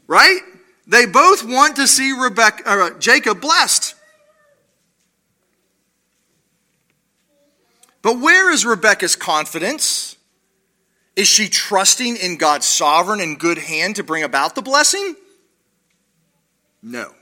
Right? 0.07 0.39
They 0.87 1.05
both 1.05 1.43
want 1.43 1.75
to 1.75 1.87
see 1.87 2.13
Rebecca, 2.13 2.63
uh, 2.65 2.99
Jacob 2.99 3.41
blessed. 3.41 3.88
But 8.01 8.19
where 8.19 8.51
is 8.51 8.65
Rebecca's 8.65 9.15
confidence? 9.15 10.17
Is 11.15 11.27
she 11.27 11.49
trusting 11.49 12.15
in 12.15 12.37
God's 12.37 12.65
sovereign 12.65 13.19
and 13.19 13.37
good 13.37 13.57
hand 13.57 13.97
to 13.97 14.03
bring 14.03 14.23
about 14.23 14.55
the 14.55 14.61
blessing? 14.61 15.15
No. 16.81 17.13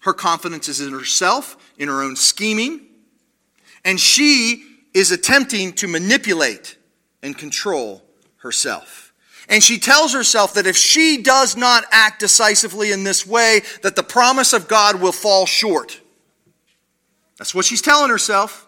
Her 0.00 0.12
confidence 0.12 0.68
is 0.68 0.80
in 0.80 0.92
herself, 0.92 1.56
in 1.78 1.88
her 1.88 2.02
own 2.02 2.16
scheming, 2.16 2.80
and 3.84 4.00
she 4.00 4.64
is 4.94 5.12
attempting 5.12 5.72
to 5.74 5.86
manipulate 5.86 6.76
and 7.22 7.38
control 7.38 8.02
herself. 8.38 9.12
And 9.48 9.62
she 9.62 9.78
tells 9.78 10.12
herself 10.12 10.54
that 10.54 10.66
if 10.66 10.76
she 10.76 11.22
does 11.22 11.56
not 11.56 11.84
act 11.90 12.20
decisively 12.20 12.90
in 12.90 13.04
this 13.04 13.26
way, 13.26 13.62
that 13.82 13.96
the 13.96 14.02
promise 14.02 14.52
of 14.52 14.66
God 14.66 15.00
will 15.00 15.12
fall 15.12 15.46
short. 15.46 16.00
That's 17.38 17.54
what 17.54 17.64
she's 17.64 17.82
telling 17.82 18.10
herself. 18.10 18.66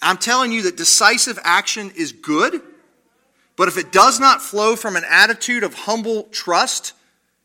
I'm 0.00 0.18
telling 0.18 0.52
you 0.52 0.62
that 0.62 0.76
decisive 0.76 1.38
action 1.42 1.92
is 1.96 2.12
good, 2.12 2.62
but 3.56 3.68
if 3.68 3.76
it 3.76 3.90
does 3.90 4.20
not 4.20 4.40
flow 4.40 4.76
from 4.76 4.96
an 4.96 5.04
attitude 5.08 5.64
of 5.64 5.74
humble 5.74 6.24
trust, 6.24 6.92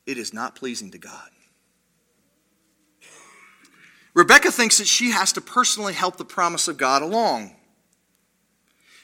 it 0.05 0.17
is 0.17 0.33
not 0.33 0.55
pleasing 0.55 0.91
to 0.91 0.97
God. 0.97 1.29
Rebecca 4.13 4.51
thinks 4.51 4.77
that 4.77 4.87
she 4.87 5.11
has 5.11 5.33
to 5.33 5.41
personally 5.41 5.93
help 5.93 6.17
the 6.17 6.25
promise 6.25 6.67
of 6.67 6.77
God 6.77 7.01
along. 7.01 7.55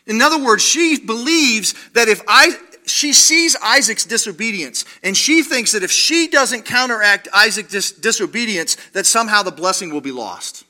In 0.06 0.22
other 0.22 0.44
words, 0.44 0.64
she 0.64 1.00
believes 1.00 1.74
that 1.94 2.08
if 2.08 2.22
I, 2.28 2.52
she 2.86 3.14
sees 3.14 3.56
Isaac's 3.64 4.06
disobedience, 4.06 4.86
and 5.04 5.18
she 5.18 5.42
thinks 5.42 5.72
that 5.72 5.84
if 5.84 5.92
she 5.92 6.28
doesn't 6.28 6.66
counteract 6.66 7.28
Isaac's 7.34 7.72
dis- 7.72 7.92
disobedience, 7.92 8.76
that 8.94 9.06
somehow 9.06 9.42
the 9.42 9.52
blessing 9.52 9.92
will 9.92 10.02
be 10.02 10.12
lost. 10.12 10.64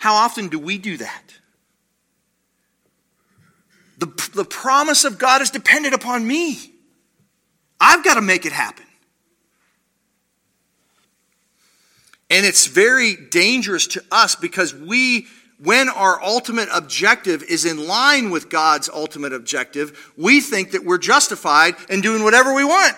How 0.00 0.14
often 0.14 0.48
do 0.48 0.58
we 0.58 0.78
do 0.78 0.96
that? 0.96 1.34
The, 3.98 4.06
the 4.34 4.46
promise 4.46 5.04
of 5.04 5.18
God 5.18 5.42
is 5.42 5.50
dependent 5.50 5.94
upon 5.94 6.26
me. 6.26 6.72
I've 7.78 8.02
got 8.02 8.14
to 8.14 8.22
make 8.22 8.46
it 8.46 8.52
happen. 8.52 8.86
And 12.30 12.46
it's 12.46 12.66
very 12.66 13.14
dangerous 13.14 13.86
to 13.88 14.02
us 14.10 14.36
because 14.36 14.74
we, 14.74 15.26
when 15.62 15.90
our 15.90 16.22
ultimate 16.24 16.70
objective 16.72 17.42
is 17.42 17.66
in 17.66 17.86
line 17.86 18.30
with 18.30 18.48
God's 18.48 18.88
ultimate 18.88 19.34
objective, 19.34 20.14
we 20.16 20.40
think 20.40 20.70
that 20.70 20.82
we're 20.82 20.96
justified 20.96 21.74
in 21.90 22.00
doing 22.00 22.24
whatever 22.24 22.54
we 22.54 22.64
want. 22.64 22.96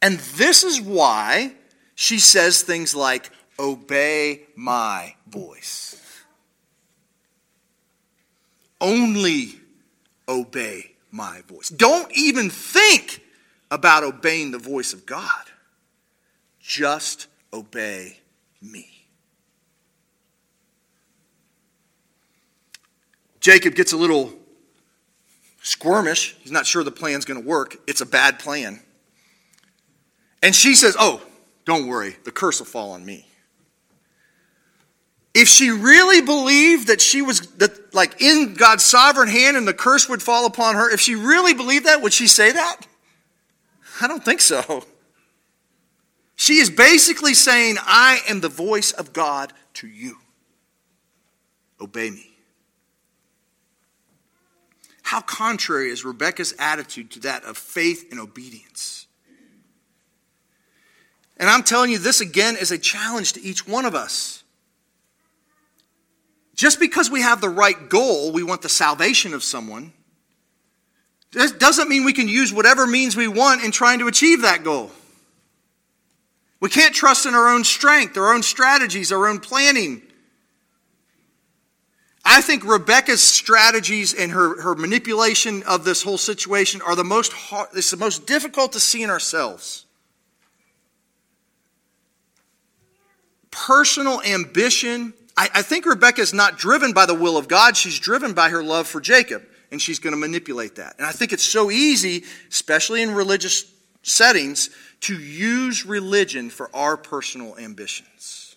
And 0.00 0.18
this 0.36 0.62
is 0.62 0.80
why 0.80 1.52
she 1.96 2.20
says 2.20 2.62
things 2.62 2.94
like, 2.94 3.30
Obey 3.58 4.42
my 4.54 5.14
voice. 5.26 6.22
Only 8.80 9.58
obey 10.28 10.92
my 11.10 11.40
voice. 11.48 11.70
Don't 11.70 12.12
even 12.14 12.50
think 12.50 13.22
about 13.70 14.04
obeying 14.04 14.50
the 14.50 14.58
voice 14.58 14.92
of 14.92 15.06
God. 15.06 15.46
Just 16.60 17.28
obey 17.50 18.18
me. 18.60 19.06
Jacob 23.40 23.74
gets 23.74 23.94
a 23.94 23.96
little 23.96 24.34
squirmish. 25.62 26.34
He's 26.40 26.52
not 26.52 26.66
sure 26.66 26.84
the 26.84 26.90
plan's 26.90 27.24
going 27.24 27.40
to 27.40 27.48
work. 27.48 27.76
It's 27.86 28.02
a 28.02 28.06
bad 28.06 28.38
plan. 28.38 28.80
And 30.42 30.54
she 30.54 30.74
says, 30.74 30.94
Oh, 30.98 31.22
don't 31.66 31.88
worry, 31.88 32.16
the 32.24 32.30
curse 32.30 32.60
will 32.60 32.66
fall 32.66 32.92
on 32.92 33.04
me. 33.04 33.26
If 35.34 35.48
she 35.48 35.70
really 35.70 36.22
believed 36.22 36.86
that 36.86 37.02
she 37.02 37.20
was 37.20 37.40
that 37.58 37.94
like 37.94 38.22
in 38.22 38.54
God's 38.54 38.84
sovereign 38.84 39.28
hand 39.28 39.58
and 39.58 39.68
the 39.68 39.74
curse 39.74 40.08
would 40.08 40.22
fall 40.22 40.46
upon 40.46 40.76
her, 40.76 40.90
if 40.90 41.00
she 41.00 41.14
really 41.14 41.52
believed 41.52 41.84
that, 41.84 42.00
would 42.00 42.14
she 42.14 42.26
say 42.26 42.52
that? 42.52 42.86
I 44.00 44.08
don't 44.08 44.24
think 44.24 44.40
so. 44.40 44.84
She 46.36 46.58
is 46.58 46.70
basically 46.70 47.34
saying, 47.34 47.76
I 47.82 48.20
am 48.28 48.40
the 48.40 48.48
voice 48.48 48.92
of 48.92 49.12
God 49.12 49.52
to 49.74 49.86
you. 49.86 50.18
Obey 51.80 52.10
me. 52.10 52.36
How 55.02 55.20
contrary 55.20 55.90
is 55.90 56.04
Rebecca's 56.04 56.54
attitude 56.58 57.10
to 57.12 57.20
that 57.20 57.44
of 57.44 57.56
faith 57.56 58.08
and 58.10 58.20
obedience? 58.20 59.05
And 61.36 61.50
I'm 61.50 61.62
telling 61.62 61.90
you, 61.90 61.98
this 61.98 62.20
again 62.20 62.56
is 62.56 62.70
a 62.70 62.78
challenge 62.78 63.34
to 63.34 63.42
each 63.42 63.66
one 63.66 63.84
of 63.84 63.94
us. 63.94 64.42
Just 66.54 66.80
because 66.80 67.10
we 67.10 67.20
have 67.20 67.40
the 67.40 67.50
right 67.50 67.88
goal, 67.88 68.32
we 68.32 68.42
want 68.42 68.62
the 68.62 68.68
salvation 68.68 69.34
of 69.34 69.44
someone, 69.44 69.92
That 71.32 71.58
doesn't 71.58 71.88
mean 71.88 72.04
we 72.04 72.14
can 72.14 72.28
use 72.28 72.52
whatever 72.52 72.86
means 72.86 73.14
we 73.14 73.28
want 73.28 73.62
in 73.62 73.70
trying 73.70 73.98
to 73.98 74.08
achieve 74.08 74.42
that 74.42 74.64
goal. 74.64 74.90
We 76.60 76.70
can't 76.70 76.94
trust 76.94 77.26
in 77.26 77.34
our 77.34 77.48
own 77.50 77.64
strength, 77.64 78.16
our 78.16 78.32
own 78.32 78.42
strategies, 78.42 79.12
our 79.12 79.26
own 79.26 79.40
planning. 79.40 80.00
I 82.24 82.40
think 82.40 82.64
Rebecca's 82.64 83.22
strategies 83.22 84.14
and 84.14 84.32
her, 84.32 84.60
her 84.62 84.74
manipulation 84.74 85.62
of 85.62 85.84
this 85.84 86.02
whole 86.02 86.18
situation 86.18 86.80
are 86.82 86.96
the 86.96 87.04
most 87.04 87.32
hard, 87.32 87.68
it's 87.74 87.92
the 87.92 87.96
most 87.96 88.26
difficult 88.26 88.72
to 88.72 88.80
see 88.80 89.02
in 89.02 89.10
ourselves. 89.10 89.85
Personal 93.64 94.20
ambition 94.22 95.14
I, 95.36 95.50
I 95.54 95.62
think 95.62 95.86
Rebecca 95.86 96.20
is 96.20 96.32
not 96.32 96.56
driven 96.58 96.92
by 96.92 97.06
the 97.06 97.14
will 97.14 97.36
of 97.36 97.48
God, 97.48 97.76
she's 97.76 97.98
driven 97.98 98.32
by 98.32 98.48
her 98.50 98.62
love 98.62 98.86
for 98.86 99.00
Jacob, 99.00 99.42
and 99.70 99.82
she's 99.82 99.98
going 99.98 100.12
to 100.12 100.18
manipulate 100.18 100.76
that. 100.76 100.94
And 100.98 101.06
I 101.06 101.10
think 101.12 101.32
it's 101.32 101.42
so 101.42 101.70
easy, 101.70 102.24
especially 102.48 103.02
in 103.02 103.10
religious 103.10 103.70
settings, 104.02 104.70
to 105.00 105.18
use 105.18 105.84
religion 105.84 106.48
for 106.48 106.70
our 106.74 106.96
personal 106.96 107.58
ambitions. 107.58 108.56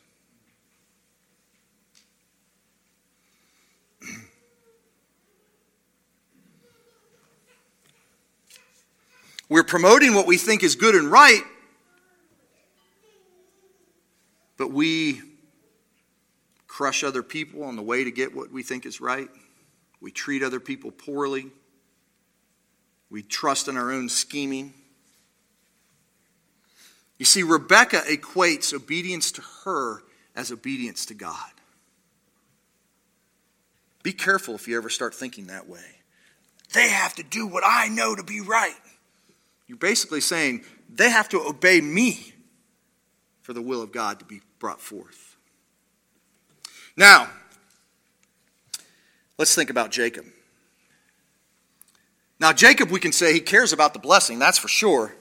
We're 9.50 9.64
promoting 9.64 10.14
what 10.14 10.28
we 10.28 10.38
think 10.38 10.64
is 10.64 10.76
good 10.76 10.96
and 10.96 11.12
right, 11.12 11.42
but 14.60 14.72
we 14.72 15.22
crush 16.68 17.04
other 17.04 17.24
people 17.24 17.64
on 17.64 17.78
the 17.78 17.82
way 17.82 18.04
to 18.04 18.12
get 18.12 18.36
what 18.36 18.52
we 18.52 18.62
think 18.62 18.86
is 18.86 19.02
right. 19.02 19.30
We 20.02 20.12
treat 20.12 20.44
other 20.44 20.60
people 20.60 20.92
poorly. 20.92 21.48
We 23.10 23.24
trust 23.24 23.70
in 23.70 23.78
our 23.78 23.92
own 23.92 24.10
scheming. 24.10 24.74
You 27.18 27.26
see, 27.26 27.42
Rebecca 27.42 28.02
equates 28.02 28.74
obedience 28.74 29.32
to 29.32 29.42
her 29.64 30.04
as 30.36 30.52
obedience 30.52 31.06
to 31.08 31.14
God. 31.14 31.52
Be 34.04 34.12
careful 34.12 34.56
if 34.56 34.68
you 34.68 34.78
ever 34.78 34.90
start 34.90 35.16
thinking 35.16 35.48
that 35.48 35.68
way. 35.68 35.96
They 36.74 36.90
have 36.90 37.16
to 37.16 37.24
do 37.24 37.48
what 37.48 37.64
I 37.66 37.88
know 37.88 38.14
to 38.14 38.24
be 38.24 38.42
right. 38.42 38.76
You're 39.68 39.78
basically 39.78 40.22
saying 40.22 40.66
they 40.90 41.10
have 41.10 41.30
to 41.30 41.40
obey 41.40 41.80
me 41.80 42.34
for 43.42 43.54
the 43.54 43.62
will 43.62 43.82
of 43.82 43.92
God 43.92 44.20
to 44.20 44.26
be 44.26 44.42
brought 44.60 44.82
forth. 44.82 45.38
Now, 46.96 47.30
let's 49.38 49.56
think 49.56 49.70
about 49.70 49.92
Jacob. 49.92 50.26
Now, 52.40 52.54
Jacob, 52.54 52.90
we 52.90 53.00
can 53.00 53.12
say 53.12 53.34
he 53.34 53.40
cares 53.40 53.74
about 53.74 53.94
the 53.94 54.00
blessing, 54.00 54.40
that's 54.40 54.58
for 54.58 54.68
sure. 54.68 55.14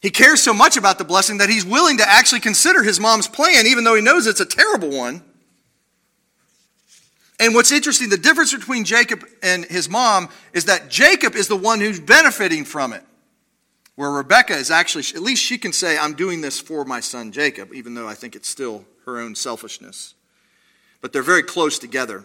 He 0.00 0.10
cares 0.10 0.42
so 0.42 0.52
much 0.52 0.76
about 0.76 0.98
the 0.98 1.04
blessing 1.04 1.38
that 1.38 1.48
he's 1.48 1.64
willing 1.64 1.98
to 1.98 2.08
actually 2.08 2.40
consider 2.40 2.82
his 2.82 2.98
mom's 2.98 3.28
plan, 3.28 3.66
even 3.66 3.84
though 3.84 3.94
he 3.94 4.02
knows 4.02 4.26
it's 4.26 4.40
a 4.40 4.46
terrible 4.46 4.90
one. 4.90 5.22
And 7.38 7.54
what's 7.54 7.72
interesting, 7.72 8.08
the 8.08 8.16
difference 8.16 8.52
between 8.54 8.84
Jacob 8.84 9.24
and 9.42 9.64
his 9.64 9.88
mom 9.88 10.28
is 10.52 10.66
that 10.66 10.88
Jacob 10.88 11.34
is 11.34 11.48
the 11.48 11.56
one 11.56 11.80
who's 11.80 11.98
benefiting 11.98 12.64
from 12.64 12.92
it. 12.92 13.04
Where 14.02 14.10
Rebecca 14.10 14.54
is 14.54 14.72
actually, 14.72 15.04
at 15.14 15.22
least 15.22 15.44
she 15.44 15.58
can 15.58 15.72
say, 15.72 15.96
I'm 15.96 16.14
doing 16.14 16.40
this 16.40 16.58
for 16.58 16.84
my 16.84 16.98
son 16.98 17.30
Jacob, 17.30 17.72
even 17.72 17.94
though 17.94 18.08
I 18.08 18.14
think 18.14 18.34
it's 18.34 18.48
still 18.48 18.84
her 19.06 19.20
own 19.20 19.36
selfishness 19.36 20.14
but 21.02 21.12
they're 21.12 21.22
very 21.22 21.42
close 21.42 21.78
together. 21.78 22.24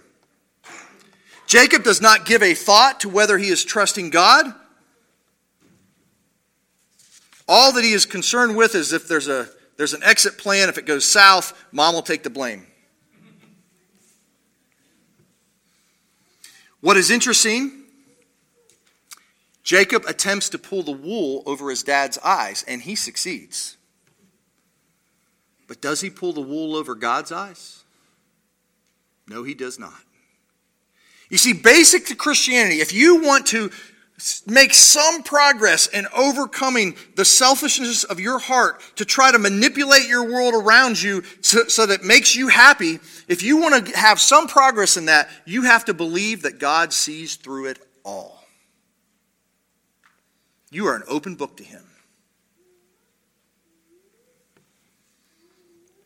Jacob 1.48 1.84
does 1.84 2.00
not 2.00 2.26
give 2.26 2.44
a 2.44 2.54
thought 2.54 3.02
to 3.02 3.10
whether 3.10 3.38
he 3.38 3.50
is 3.50 3.66
trusting 3.66 4.12
God. 4.12 4.46
All 7.48 7.74
that 7.74 7.84
he 7.84 7.92
is 7.92 8.06
concerned 8.06 8.56
with 8.56 8.76
is 8.76 8.94
if 8.94 9.08
there's, 9.08 9.28
a, 9.28 9.50
there's 9.78 9.94
an 9.94 10.04
exit 10.04 10.38
plan, 10.38 10.70
if 10.70 10.78
it 10.78 10.86
goes 10.86 11.06
south, 11.06 11.68
mom 11.72 11.96
will 11.96 12.02
take 12.02 12.24
the 12.24 12.30
blame. 12.30 12.68
What 16.82 16.98
is 16.98 17.10
interesting, 17.10 17.77
Jacob 19.68 20.06
attempts 20.06 20.48
to 20.48 20.58
pull 20.58 20.82
the 20.82 20.94
wool 20.94 21.44
over 21.46 21.70
his 21.70 21.84
dad's 21.84 22.18
eyes, 22.20 22.64
and 22.70 22.82
he 22.82 22.96
succeeds. 22.96 23.76
But 25.68 25.82
does 25.82 26.00
he 26.00 26.10
pull 26.10 26.32
the 26.32 26.40
wool 26.40 26.74
over 26.74 26.96
God's 26.96 27.34
eyes? 27.34 27.84
No, 29.28 29.44
he 29.44 29.54
does 29.54 29.78
not. 29.78 30.00
You 31.30 31.38
see, 31.38 31.52
basic 31.52 32.06
to 32.06 32.16
Christianity, 32.16 32.80
if 32.80 32.94
you 32.94 33.22
want 33.22 33.48
to 33.48 33.70
make 34.46 34.74
some 34.74 35.22
progress 35.22 35.88
in 35.88 36.08
overcoming 36.16 36.96
the 37.18 37.26
selfishness 37.26 38.06
of 38.06 38.22
your 38.22 38.40
heart 38.40 38.82
to 38.96 39.04
try 39.04 39.34
to 39.34 39.38
manipulate 39.38 40.08
your 40.08 40.32
world 40.32 40.54
around 40.54 41.02
you 41.02 41.24
so, 41.42 41.66
so, 41.66 41.86
that 41.88 42.06
makes 42.06 42.38
you 42.38 42.48
happy, 42.48 43.00
if 43.28 43.44
you 43.44 43.58
want 43.58 43.86
to 43.86 43.98
have 43.98 44.22
some 44.22 44.48
progress 44.48 44.96
in 44.96 45.08
that, 45.08 45.30
you 45.44 45.64
have 45.64 45.84
to 45.84 45.94
believe 45.94 46.44
that 46.44 46.58
God 46.58 46.94
sees 46.94 47.36
through 47.36 47.66
it 47.66 47.80
all. 48.06 48.38
You 50.70 50.88
are 50.88 50.96
an 50.96 51.04
open 51.08 51.36
book 51.36 51.58
to 51.58 51.64
Him. 51.64 51.84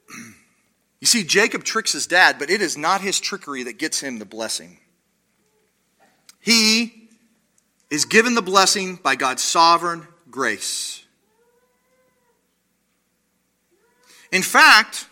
You 0.99 1.07
see, 1.07 1.23
Jacob 1.23 1.63
tricks 1.63 1.93
his 1.93 2.05
dad, 2.05 2.37
but 2.37 2.51
it 2.51 2.61
is 2.61 2.77
not 2.77 3.01
his 3.01 3.19
trickery 3.19 3.63
that 3.63 3.79
gets 3.79 4.01
him 4.01 4.19
the 4.19 4.25
blessing. 4.25 4.77
He 6.39 7.09
is 7.89 8.05
given 8.05 8.35
the 8.35 8.43
blessing 8.43 8.97
by 8.97 9.15
God's 9.15 9.41
sovereign 9.41 10.07
grace. 10.29 11.03
In 14.31 14.43
fact, 14.43 15.07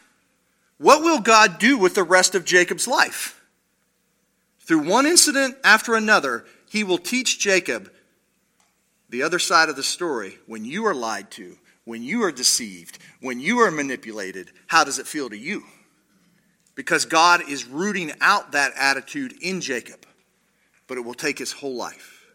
what 0.77 1.01
will 1.01 1.19
God 1.19 1.57
do 1.57 1.75
with 1.75 1.95
the 1.95 2.03
rest 2.03 2.35
of 2.35 2.45
Jacob's 2.45 2.87
life? 2.87 3.43
Through 4.59 4.87
one 4.87 5.07
incident 5.07 5.57
after 5.63 5.95
another, 5.95 6.45
he 6.69 6.83
will 6.83 6.99
teach 6.99 7.39
Jacob 7.39 7.91
the 9.09 9.23
other 9.23 9.39
side 9.39 9.69
of 9.69 9.75
the 9.75 9.83
story 9.83 10.37
when 10.45 10.65
you 10.65 10.85
are 10.85 10.93
lied 10.93 11.31
to, 11.31 11.57
when 11.85 12.03
you 12.03 12.23
are 12.23 12.31
deceived, 12.31 12.99
when 13.21 13.39
you 13.39 13.59
are 13.59 13.71
manipulated. 13.71 14.51
How 14.67 14.83
does 14.83 14.99
it 14.99 15.07
feel 15.07 15.29
to 15.29 15.37
you? 15.37 15.63
because 16.79 17.03
God 17.03 17.41
is 17.49 17.65
rooting 17.65 18.13
out 18.21 18.53
that 18.53 18.71
attitude 18.77 19.33
in 19.41 19.59
Jacob, 19.59 20.05
but 20.87 20.97
it 20.97 21.01
will 21.01 21.13
take 21.13 21.37
his 21.37 21.51
whole 21.51 21.75
life. 21.75 22.25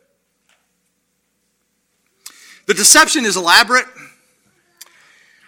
The 2.66 2.74
deception 2.74 3.24
is 3.24 3.38
elaborate, 3.38 3.86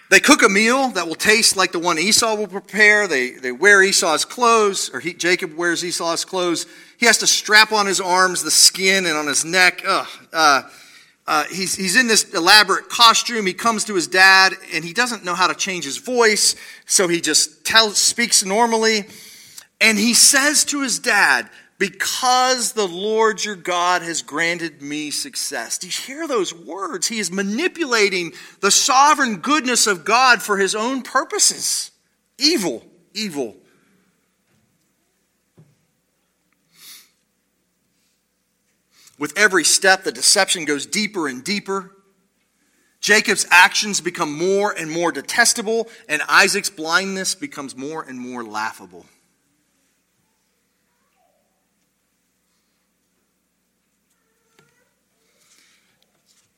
They 0.08 0.18
cook 0.18 0.42
a 0.42 0.48
meal 0.48 0.88
that 0.92 1.06
will 1.06 1.14
taste 1.14 1.58
like 1.58 1.72
the 1.72 1.78
one 1.78 1.98
Esau 1.98 2.36
will 2.36 2.46
prepare. 2.46 3.06
They, 3.06 3.32
they 3.32 3.52
wear 3.52 3.82
Esau's 3.82 4.24
clothes, 4.24 4.88
or 4.94 5.00
he, 5.00 5.12
Jacob 5.12 5.54
wears 5.54 5.84
Esau's 5.84 6.24
clothes. 6.24 6.64
He 6.96 7.04
has 7.04 7.18
to 7.18 7.26
strap 7.26 7.72
on 7.72 7.84
his 7.84 8.00
arms 8.00 8.44
the 8.44 8.50
skin 8.50 9.04
and 9.04 9.14
on 9.14 9.26
his 9.26 9.44
neck. 9.44 9.82
Ugh. 9.86 10.06
Uh, 10.32 10.62
uh, 11.26 11.44
he's, 11.44 11.74
he's 11.74 11.96
in 11.96 12.06
this 12.06 12.32
elaborate 12.34 12.88
costume. 12.88 13.46
He 13.46 13.54
comes 13.54 13.84
to 13.84 13.94
his 13.94 14.06
dad, 14.06 14.52
and 14.72 14.84
he 14.84 14.92
doesn't 14.92 15.24
know 15.24 15.34
how 15.34 15.48
to 15.48 15.54
change 15.54 15.84
his 15.84 15.98
voice, 15.98 16.54
so 16.86 17.08
he 17.08 17.20
just 17.20 17.64
tells, 17.64 17.98
speaks 17.98 18.44
normally. 18.44 19.06
And 19.80 19.98
he 19.98 20.14
says 20.14 20.64
to 20.66 20.82
his 20.82 20.98
dad, 20.98 21.50
because 21.78 22.72
the 22.72 22.86
Lord 22.86 23.44
your 23.44 23.56
God 23.56 24.02
has 24.02 24.22
granted 24.22 24.80
me 24.80 25.10
success. 25.10 25.78
Do 25.78 25.88
you 25.88 25.92
hear 25.92 26.26
those 26.26 26.54
words? 26.54 27.08
He 27.08 27.18
is 27.18 27.30
manipulating 27.30 28.32
the 28.60 28.70
sovereign 28.70 29.38
goodness 29.38 29.86
of 29.86 30.04
God 30.04 30.42
for 30.42 30.56
his 30.56 30.74
own 30.74 31.02
purposes. 31.02 31.90
Evil, 32.38 32.82
evil. 33.12 33.56
With 39.18 39.36
every 39.36 39.64
step, 39.64 40.04
the 40.04 40.12
deception 40.12 40.64
goes 40.64 40.86
deeper 40.86 41.26
and 41.28 41.42
deeper. 41.42 41.92
Jacob's 43.00 43.46
actions 43.50 44.00
become 44.00 44.36
more 44.36 44.72
and 44.72 44.90
more 44.90 45.12
detestable, 45.12 45.88
and 46.08 46.22
Isaac's 46.28 46.70
blindness 46.70 47.34
becomes 47.34 47.76
more 47.76 48.02
and 48.02 48.18
more 48.18 48.44
laughable. 48.44 49.06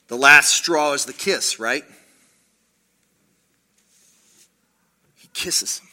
The 0.08 0.16
last 0.16 0.48
straw 0.48 0.94
is 0.94 1.04
the 1.04 1.12
kiss, 1.12 1.60
right? 1.60 1.84
He 5.16 5.28
kisses 5.34 5.78
him. 5.78 5.88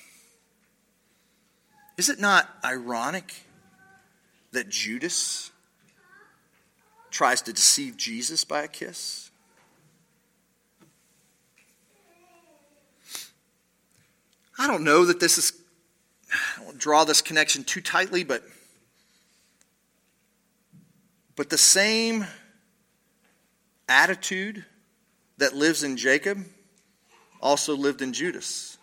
Is 1.98 2.10
it 2.10 2.20
not 2.20 2.50
ironic 2.64 3.34
that 4.52 4.70
Judas 4.70 5.52
tries 7.16 7.42
to 7.42 7.54
deceive 7.54 7.96
Jesus 7.96 8.44
by 8.44 8.64
a 8.64 8.68
kiss? 8.68 9.32
I 14.60 14.68
don't 14.68 14.84
know 14.84 15.06
that 15.06 15.22
this 15.22 15.38
is, 15.38 15.54
I 16.60 16.66
don't 16.66 16.78
draw 16.78 17.06
this 17.06 17.22
connection 17.22 17.64
too 17.64 17.80
tightly, 17.80 18.26
but, 18.26 18.44
but 21.38 21.50
the 21.50 21.58
same 21.58 22.26
attitude 23.88 24.66
that 25.38 25.56
lives 25.56 25.84
in 25.84 25.96
Jacob 25.96 26.44
also 27.42 27.78
lived 27.78 28.02
in 28.02 28.12
Judas. 28.12 28.78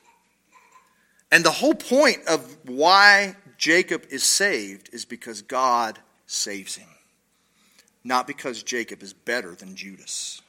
And 1.30 1.44
the 1.44 1.50
whole 1.50 1.74
point 1.74 2.26
of 2.26 2.56
why 2.64 3.36
Jacob 3.58 4.06
is 4.08 4.22
saved 4.22 4.88
is 4.90 5.04
because 5.04 5.42
God 5.42 5.98
saves 6.26 6.76
him, 6.76 6.88
not 8.04 8.26
because 8.26 8.62
Jacob 8.62 9.02
is 9.02 9.12
better 9.12 9.54
than 9.54 9.76
Judas. 9.76 10.40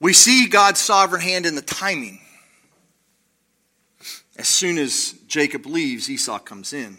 we 0.00 0.12
see 0.12 0.46
God's 0.48 0.80
sovereign 0.80 1.22
hand 1.22 1.46
in 1.46 1.54
the 1.54 1.62
timing 1.62 2.20
as 4.40 4.48
soon 4.48 4.78
as 4.78 5.12
Jacob 5.28 5.66
leaves, 5.66 6.08
Esau 6.08 6.38
comes 6.38 6.72
in. 6.72 6.96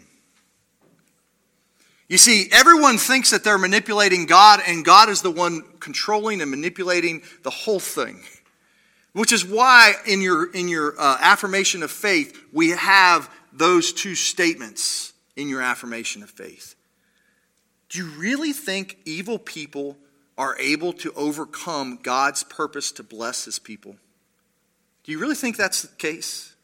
You 2.08 2.16
see, 2.16 2.48
everyone 2.52 2.98
thinks 2.98 3.30
that 3.30 3.42
they're 3.42 3.58
manipulating 3.58 4.26
God, 4.26 4.60
and 4.64 4.84
God 4.84 5.08
is 5.08 5.22
the 5.22 5.30
one 5.30 5.62
controlling 5.80 6.40
and 6.40 6.52
manipulating 6.52 7.22
the 7.42 7.50
whole 7.50 7.80
thing. 7.80 8.22
Which 9.12 9.32
is 9.32 9.44
why, 9.44 9.94
in 10.06 10.22
your, 10.22 10.50
in 10.52 10.68
your 10.68 10.94
uh, 10.98 11.18
affirmation 11.20 11.82
of 11.82 11.90
faith, 11.90 12.38
we 12.52 12.70
have 12.70 13.30
those 13.52 13.92
two 13.92 14.14
statements 14.14 15.12
in 15.36 15.48
your 15.48 15.60
affirmation 15.60 16.22
of 16.22 16.30
faith. 16.30 16.74
Do 17.90 17.98
you 17.98 18.06
really 18.18 18.52
think 18.54 18.96
evil 19.04 19.38
people 19.38 19.98
are 20.38 20.56
able 20.58 20.94
to 20.94 21.12
overcome 21.12 21.98
God's 22.02 22.42
purpose 22.42 22.90
to 22.92 23.02
bless 23.02 23.44
his 23.44 23.58
people? 23.58 23.96
Do 25.04 25.12
you 25.12 25.18
really 25.18 25.34
think 25.34 25.58
that's 25.58 25.82
the 25.82 25.94
case? 25.96 26.54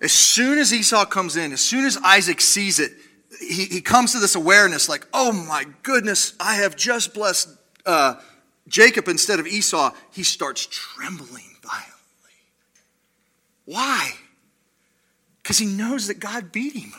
As 0.00 0.10
soon 0.10 0.58
as 0.58 0.74
Esau 0.74 1.04
comes 1.04 1.36
in, 1.36 1.52
as 1.52 1.60
soon 1.60 1.84
as 1.84 1.96
Isaac 1.98 2.40
sees 2.40 2.80
it, 2.80 2.92
he, 3.48 3.64
he 3.64 3.80
comes 3.80 4.12
to 4.12 4.18
this 4.18 4.34
awareness 4.34 4.88
like, 4.88 5.06
oh 5.12 5.32
my 5.32 5.64
goodness, 5.82 6.34
I 6.40 6.56
have 6.56 6.76
just 6.76 7.14
blessed 7.14 7.48
uh, 7.84 8.14
Jacob 8.68 9.08
instead 9.08 9.40
of 9.40 9.46
Esau. 9.46 9.92
He 10.12 10.22
starts 10.22 10.66
trembling 10.66 11.56
violently. 11.62 11.92
Why? 13.64 14.12
Because 15.42 15.58
he 15.58 15.66
knows 15.66 16.06
that 16.08 16.20
God 16.20 16.52
beat 16.52 16.74
him. 16.74 16.92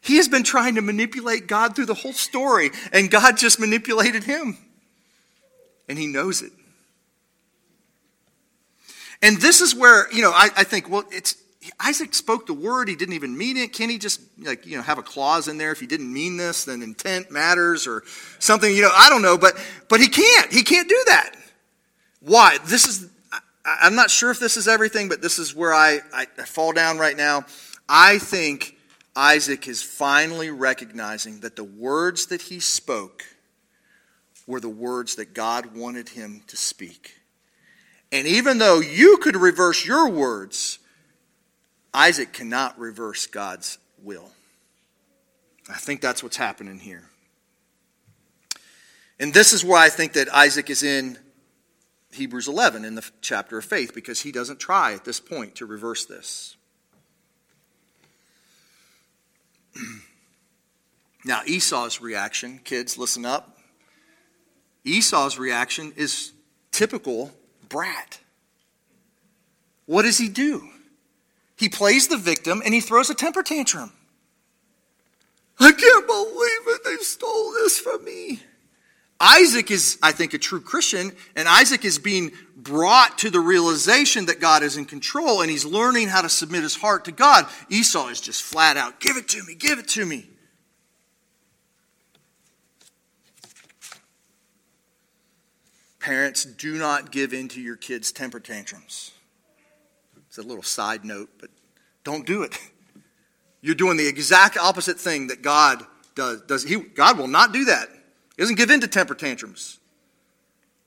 He 0.00 0.18
has 0.18 0.28
been 0.28 0.44
trying 0.44 0.76
to 0.76 0.82
manipulate 0.82 1.48
God 1.48 1.74
through 1.74 1.86
the 1.86 1.94
whole 1.94 2.12
story, 2.12 2.70
and 2.92 3.10
God 3.10 3.36
just 3.36 3.58
manipulated 3.58 4.22
him. 4.22 4.56
And 5.88 5.98
he 5.98 6.06
knows 6.06 6.42
it. 6.42 6.52
And 9.22 9.40
this 9.40 9.60
is 9.60 9.74
where, 9.74 10.12
you 10.12 10.22
know, 10.22 10.30
I, 10.30 10.50
I 10.56 10.64
think, 10.64 10.88
well, 10.88 11.04
it's 11.10 11.36
Isaac 11.80 12.14
spoke 12.14 12.46
the 12.46 12.54
word, 12.54 12.88
he 12.88 12.96
didn't 12.96 13.14
even 13.14 13.36
mean 13.36 13.56
it. 13.56 13.72
Can 13.72 13.90
he 13.90 13.98
just 13.98 14.20
like 14.38 14.66
you 14.66 14.76
know 14.76 14.82
have 14.82 14.98
a 14.98 15.02
clause 15.02 15.48
in 15.48 15.58
there 15.58 15.72
if 15.72 15.80
he 15.80 15.86
didn't 15.86 16.12
mean 16.12 16.36
this, 16.36 16.64
then 16.64 16.82
intent 16.82 17.30
matters 17.30 17.86
or 17.86 18.02
something, 18.38 18.74
you 18.74 18.82
know, 18.82 18.92
I 18.94 19.08
don't 19.08 19.22
know, 19.22 19.38
but 19.38 19.54
but 19.88 20.00
he 20.00 20.08
can't. 20.08 20.52
He 20.52 20.62
can't 20.62 20.88
do 20.88 21.02
that. 21.08 21.34
Why? 22.20 22.58
This 22.66 22.86
is 22.86 23.08
I, 23.66 23.86
am 23.86 23.96
not 23.96 24.10
sure 24.10 24.30
if 24.30 24.38
this 24.38 24.56
is 24.56 24.68
everything, 24.68 25.08
but 25.08 25.20
this 25.20 25.38
is 25.38 25.54
where 25.54 25.74
I, 25.74 26.00
I, 26.12 26.26
I 26.38 26.44
fall 26.44 26.72
down 26.72 26.98
right 26.98 27.16
now. 27.16 27.44
I 27.88 28.18
think 28.18 28.76
Isaac 29.16 29.66
is 29.66 29.82
finally 29.82 30.50
recognizing 30.50 31.40
that 31.40 31.56
the 31.56 31.64
words 31.64 32.26
that 32.26 32.42
he 32.42 32.60
spoke 32.60 33.24
were 34.46 34.60
the 34.60 34.68
words 34.68 35.16
that 35.16 35.34
God 35.34 35.74
wanted 35.74 36.10
him 36.10 36.42
to 36.46 36.56
speak. 36.56 37.20
And 38.12 38.26
even 38.26 38.58
though 38.58 38.78
you 38.78 39.18
could 39.18 39.34
reverse 39.34 39.84
your 39.84 40.08
words, 40.08 40.78
Isaac 41.96 42.34
cannot 42.34 42.78
reverse 42.78 43.26
God's 43.26 43.78
will. 44.02 44.30
I 45.68 45.78
think 45.78 46.02
that's 46.02 46.22
what's 46.22 46.36
happening 46.36 46.78
here. 46.78 47.04
And 49.18 49.32
this 49.32 49.54
is 49.54 49.64
why 49.64 49.86
I 49.86 49.88
think 49.88 50.12
that 50.12 50.28
Isaac 50.32 50.68
is 50.68 50.82
in 50.82 51.18
Hebrews 52.12 52.48
11 52.48 52.84
in 52.84 52.96
the 52.96 53.10
chapter 53.22 53.56
of 53.56 53.64
faith, 53.64 53.94
because 53.94 54.20
he 54.20 54.30
doesn't 54.30 54.60
try 54.60 54.92
at 54.92 55.06
this 55.06 55.20
point 55.20 55.54
to 55.54 55.64
reverse 55.64 56.04
this. 56.04 56.58
now, 61.24 61.40
Esau's 61.46 62.02
reaction, 62.02 62.60
kids, 62.62 62.98
listen 62.98 63.24
up. 63.24 63.56
Esau's 64.84 65.38
reaction 65.38 65.94
is 65.96 66.32
typical 66.72 67.32
brat. 67.70 68.20
What 69.86 70.02
does 70.02 70.18
he 70.18 70.28
do? 70.28 70.68
He 71.56 71.68
plays 71.68 72.08
the 72.08 72.16
victim 72.16 72.62
and 72.64 72.74
he 72.74 72.80
throws 72.80 73.10
a 73.10 73.14
temper 73.14 73.42
tantrum. 73.42 73.92
I 75.58 75.72
can't 75.72 76.06
believe 76.06 76.76
it. 76.76 76.84
They 76.84 76.96
stole 76.96 77.52
this 77.52 77.78
from 77.78 78.04
me. 78.04 78.40
Isaac 79.18 79.70
is, 79.70 79.98
I 80.02 80.12
think, 80.12 80.34
a 80.34 80.38
true 80.38 80.60
Christian, 80.60 81.10
and 81.34 81.48
Isaac 81.48 81.86
is 81.86 81.98
being 81.98 82.32
brought 82.54 83.16
to 83.18 83.30
the 83.30 83.40
realization 83.40 84.26
that 84.26 84.40
God 84.40 84.62
is 84.62 84.76
in 84.76 84.84
control, 84.84 85.40
and 85.40 85.50
he's 85.50 85.64
learning 85.64 86.08
how 86.08 86.20
to 86.20 86.28
submit 86.28 86.62
his 86.62 86.76
heart 86.76 87.06
to 87.06 87.12
God. 87.12 87.46
Esau 87.70 88.08
is 88.08 88.20
just 88.20 88.42
flat 88.42 88.76
out, 88.76 89.00
give 89.00 89.16
it 89.16 89.26
to 89.28 89.42
me, 89.44 89.54
give 89.54 89.78
it 89.78 89.88
to 89.88 90.04
me. 90.04 90.28
Parents, 95.98 96.44
do 96.44 96.76
not 96.76 97.10
give 97.10 97.32
in 97.32 97.48
to 97.48 97.60
your 97.60 97.76
kids' 97.76 98.12
temper 98.12 98.38
tantrums. 98.38 99.12
It's 100.36 100.44
a 100.44 100.46
little 100.46 100.62
side 100.62 101.02
note, 101.02 101.30
but 101.40 101.48
don't 102.04 102.26
do 102.26 102.42
it. 102.42 102.58
You're 103.62 103.74
doing 103.74 103.96
the 103.96 104.06
exact 104.06 104.58
opposite 104.58 105.00
thing 105.00 105.28
that 105.28 105.40
God 105.40 105.82
does. 106.14 106.42
does 106.42 106.62
he, 106.62 106.76
God 106.76 107.16
will 107.16 107.26
not 107.26 107.52
do 107.52 107.64
that. 107.64 107.88
He 107.88 108.42
doesn't 108.42 108.56
give 108.56 108.68
in 108.68 108.82
to 108.82 108.86
temper 108.86 109.14
tantrums. 109.14 109.78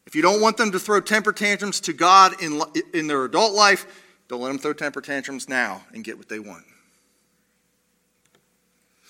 If 0.06 0.16
you 0.16 0.22
don't 0.22 0.40
want 0.40 0.58
them 0.58 0.72
to 0.74 0.78
throw 0.78 1.02
temper 1.02 1.32
tantrums 1.32 1.80
to 1.82 1.94
God 1.94 2.40
in, 2.44 2.62
in 2.94 3.08
their 3.08 3.26
adult 3.26 3.56
life, 3.56 3.88
don't 4.28 4.40
let 4.40 4.50
them 4.50 4.60
throw 4.60 4.74
temper 4.74 5.02
tantrums 5.02 5.50
now 5.50 5.84
and 5.94 6.04
get 6.04 6.20
what 6.20 6.30
they 6.30 6.38
want. 6.38 6.64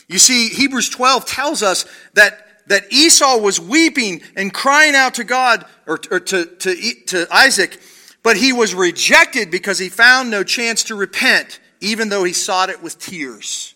You 0.08 0.20
see, 0.20 0.48
Hebrews 0.48 0.88
12 0.88 1.26
tells 1.26 1.62
us 1.62 1.86
that, 2.14 2.64
that 2.68 2.94
Esau 2.94 3.40
was 3.40 3.60
weeping 3.60 4.22
and 4.38 4.54
crying 4.54 4.96
out 4.96 5.16
to 5.16 5.26
God, 5.26 5.66
or, 5.86 6.00
or 6.10 6.22
to, 6.22 6.46
to, 6.46 6.94
to 7.08 7.28
Isaac, 7.30 7.78
But 8.30 8.38
he 8.38 8.54
was 8.54 8.76
rejected 8.76 9.50
because 9.50 9.80
he 9.80 9.90
found 9.90 10.30
no 10.30 10.44
chance 10.44 10.84
to 10.84 10.94
repent, 10.94 11.60
even 11.82 12.10
though 12.10 12.24
he 12.24 12.32
sought 12.32 12.70
it 12.70 12.84
with 12.84 13.00
tears. 13.00 13.74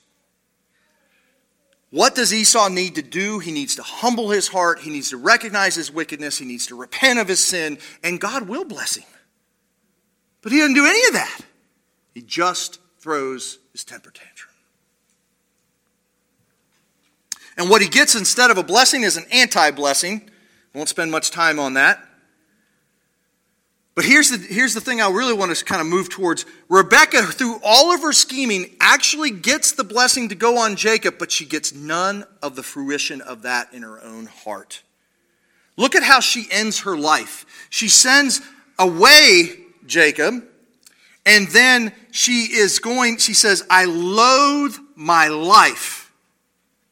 What 1.89 2.13
does 2.13 2.31
Esau 2.31 2.69
need 2.69 2.93
to 2.93 3.01
do? 3.01 3.39
He 3.39 3.51
needs 3.51 3.77
to 3.77 3.81
humble 3.81 4.29
his 4.29 4.47
heart. 4.47 4.81
He 4.81 4.91
needs 4.91 5.09
to 5.09 5.17
recognize 5.17 5.73
his 5.73 5.91
wickedness. 5.91 6.37
He 6.37 6.45
needs 6.45 6.67
to 6.67 6.75
repent 6.75 7.17
of 7.17 7.27
his 7.27 7.39
sin, 7.39 7.79
and 8.03 8.21
God 8.21 8.47
will 8.47 8.63
bless 8.63 8.95
him. 8.95 9.09
But 10.43 10.51
he 10.51 10.59
doesn't 10.59 10.75
do 10.75 10.85
any 10.85 11.03
of 11.07 11.13
that. 11.13 11.39
He 12.13 12.21
just 12.21 12.79
throws 12.99 13.57
his 13.71 13.83
temper 13.83 14.11
tantrum. 14.11 14.53
And 17.57 17.71
what 17.71 17.81
he 17.81 17.87
gets 17.87 18.13
instead 18.13 18.51
of 18.51 18.59
a 18.59 18.63
blessing 18.63 19.01
is 19.01 19.17
an 19.17 19.25
anti 19.31 19.71
blessing. 19.71 20.29
Won't 20.75 20.89
spend 20.89 21.09
much 21.09 21.31
time 21.31 21.57
on 21.57 21.73
that. 21.73 22.07
But 23.95 24.05
here's 24.05 24.29
the, 24.31 24.37
here's 24.37 24.73
the 24.73 24.81
thing 24.81 25.01
I 25.01 25.09
really 25.09 25.33
want 25.33 25.55
to 25.55 25.65
kind 25.65 25.79
of 25.79 25.85
move 25.85 26.09
towards. 26.09 26.45
Rebecca, 26.67 27.21
through 27.23 27.59
all 27.63 27.93
of 27.93 28.01
her 28.01 28.11
scheming, 28.11 28.75
actually 28.79 29.29
gets 29.29 29.73
the 29.73 29.83
blessing 29.83 30.29
to 30.29 30.35
go 30.35 30.57
on 30.57 30.75
Jacob, 30.75 31.15
but 31.19 31.31
she 31.31 31.45
gets 31.45 31.73
none 31.73 32.25
of 32.41 32.55
the 32.55 32.63
fruition 32.63 33.21
of 33.21 33.43
that 33.43 33.71
in 33.71 33.83
her 33.83 34.01
own 34.01 34.25
heart. 34.25 34.81
Look 35.77 35.95
at 35.95 36.03
how 36.03 36.19
she 36.21 36.47
ends 36.49 36.81
her 36.81 36.97
life. 36.97 37.45
She 37.69 37.87
sends 37.87 38.41
away 38.79 39.57
Jacob, 39.85 40.43
and 41.25 41.47
then 41.49 41.93
she 42.11 42.45
is 42.51 42.79
going, 42.79 43.17
she 43.17 43.33
says, 43.35 43.63
I 43.69 43.85
loathe 43.85 44.75
my 44.95 45.27
life 45.27 46.11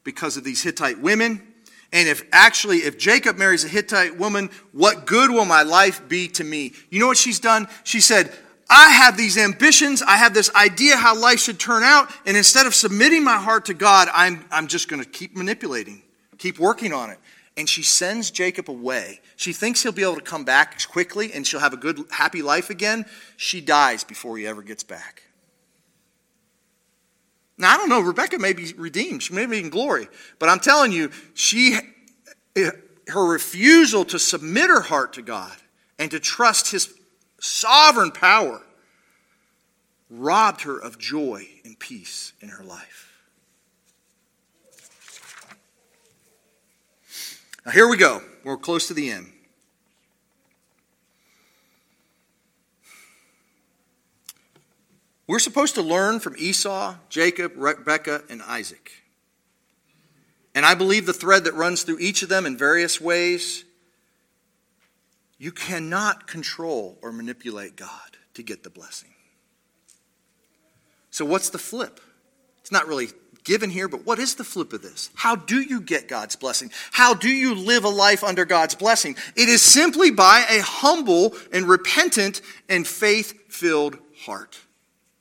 because 0.03 0.37
of 0.37 0.43
these 0.43 0.61
Hittite 0.61 0.99
women. 0.99 1.50
And 1.93 2.07
if 2.07 2.23
actually, 2.31 2.77
if 2.79 2.97
Jacob 2.97 3.37
marries 3.37 3.65
a 3.65 3.67
Hittite 3.67 4.17
woman, 4.17 4.49
what 4.71 5.05
good 5.05 5.29
will 5.29 5.45
my 5.45 5.63
life 5.63 6.07
be 6.07 6.27
to 6.29 6.43
me? 6.43 6.73
You 6.89 6.99
know 6.99 7.07
what 7.07 7.17
she's 7.17 7.39
done? 7.39 7.67
She 7.83 7.99
said, 7.99 8.31
I 8.69 8.91
have 8.91 9.17
these 9.17 9.37
ambitions. 9.37 10.01
I 10.01 10.15
have 10.15 10.33
this 10.33 10.53
idea 10.55 10.95
how 10.95 11.19
life 11.19 11.39
should 11.41 11.59
turn 11.59 11.83
out. 11.83 12.09
And 12.25 12.37
instead 12.37 12.65
of 12.65 12.73
submitting 12.73 13.23
my 13.23 13.37
heart 13.37 13.65
to 13.65 13.73
God, 13.73 14.07
I'm, 14.13 14.45
I'm 14.49 14.67
just 14.67 14.87
going 14.87 15.03
to 15.03 15.09
keep 15.09 15.35
manipulating, 15.35 16.01
keep 16.37 16.57
working 16.57 16.93
on 16.93 17.09
it. 17.09 17.19
And 17.57 17.67
she 17.67 17.83
sends 17.83 18.31
Jacob 18.31 18.69
away. 18.69 19.19
She 19.35 19.51
thinks 19.51 19.83
he'll 19.83 19.91
be 19.91 20.03
able 20.03 20.15
to 20.15 20.21
come 20.21 20.45
back 20.45 20.87
quickly 20.87 21.33
and 21.33 21.45
she'll 21.45 21.59
have 21.59 21.73
a 21.73 21.77
good, 21.77 21.99
happy 22.09 22.41
life 22.41 22.69
again. 22.69 23.05
She 23.35 23.59
dies 23.59 24.05
before 24.05 24.37
he 24.37 24.47
ever 24.47 24.61
gets 24.61 24.83
back. 24.83 25.20
Now, 27.61 27.75
I 27.75 27.77
don't 27.77 27.89
know, 27.89 28.01
Rebecca 28.01 28.39
may 28.39 28.53
be 28.53 28.73
redeemed. 28.73 29.21
She 29.21 29.35
may 29.35 29.45
be 29.45 29.59
in 29.59 29.69
glory. 29.69 30.07
But 30.39 30.49
I'm 30.49 30.59
telling 30.59 30.91
you, 30.91 31.11
she, 31.35 31.77
eh, 32.55 32.71
her 33.07 33.23
refusal 33.23 34.03
to 34.05 34.17
submit 34.17 34.69
her 34.69 34.81
heart 34.81 35.13
to 35.13 35.21
God 35.21 35.55
and 35.99 36.09
to 36.09 36.19
trust 36.19 36.71
his 36.71 36.91
sovereign 37.39 38.11
power 38.11 38.63
robbed 40.09 40.61
her 40.61 40.77
of 40.77 40.97
joy 40.97 41.47
and 41.63 41.77
peace 41.77 42.33
in 42.41 42.49
her 42.49 42.63
life. 42.63 43.13
Now, 47.63 47.73
here 47.73 47.87
we 47.87 47.95
go. 47.95 48.23
We're 48.43 48.57
close 48.57 48.87
to 48.87 48.95
the 48.95 49.11
end. 49.11 49.31
We're 55.31 55.39
supposed 55.39 55.75
to 55.75 55.81
learn 55.81 56.19
from 56.19 56.35
Esau, 56.37 56.95
Jacob, 57.07 57.53
Rebekah, 57.55 58.23
and 58.29 58.41
Isaac. 58.41 58.91
And 60.53 60.65
I 60.65 60.73
believe 60.73 61.05
the 61.05 61.13
thread 61.13 61.45
that 61.45 61.53
runs 61.53 61.83
through 61.83 61.99
each 61.99 62.21
of 62.21 62.27
them 62.27 62.45
in 62.45 62.57
various 62.57 62.99
ways 62.99 63.63
you 65.37 65.53
cannot 65.53 66.27
control 66.27 66.97
or 67.01 67.13
manipulate 67.13 67.77
God 67.77 68.17
to 68.33 68.43
get 68.43 68.63
the 68.63 68.69
blessing. 68.69 69.11
So, 71.11 71.23
what's 71.23 71.49
the 71.49 71.57
flip? 71.57 72.01
It's 72.59 72.71
not 72.73 72.89
really 72.89 73.07
given 73.45 73.69
here, 73.69 73.87
but 73.87 74.05
what 74.05 74.19
is 74.19 74.35
the 74.35 74.43
flip 74.43 74.73
of 74.73 74.81
this? 74.81 75.11
How 75.15 75.37
do 75.37 75.61
you 75.61 75.79
get 75.79 76.09
God's 76.09 76.35
blessing? 76.35 76.71
How 76.91 77.13
do 77.13 77.29
you 77.29 77.55
live 77.55 77.85
a 77.85 77.89
life 77.89 78.25
under 78.25 78.43
God's 78.43 78.75
blessing? 78.75 79.15
It 79.37 79.47
is 79.47 79.61
simply 79.61 80.11
by 80.11 80.43
a 80.49 80.61
humble 80.61 81.35
and 81.53 81.69
repentant 81.69 82.41
and 82.67 82.85
faith 82.85 83.49
filled 83.49 83.97
heart. 84.25 84.59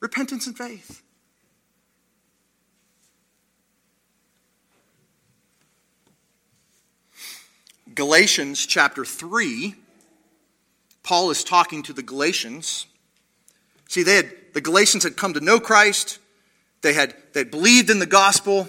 Repentance 0.01 0.47
and 0.47 0.57
faith. 0.57 1.03
Galatians 7.95 8.65
chapter 8.67 9.05
3, 9.05 9.75
Paul 11.03 11.31
is 11.31 11.45
talking 11.45 11.83
to 11.83 11.93
the 11.93 12.03
Galatians. 12.03 12.87
See, 13.89 14.03
they 14.03 14.17
had, 14.17 14.33
the 14.55 14.61
Galatians 14.61 15.05
had 15.05 15.17
come 15.17 15.35
to 15.35 15.41
know 15.41 15.61
Christ, 15.61 16.19
they 16.83 16.95
had 16.95 17.15
they 17.35 17.45
believed 17.45 17.91
in 17.91 17.99
the 17.99 18.07
gospel, 18.07 18.69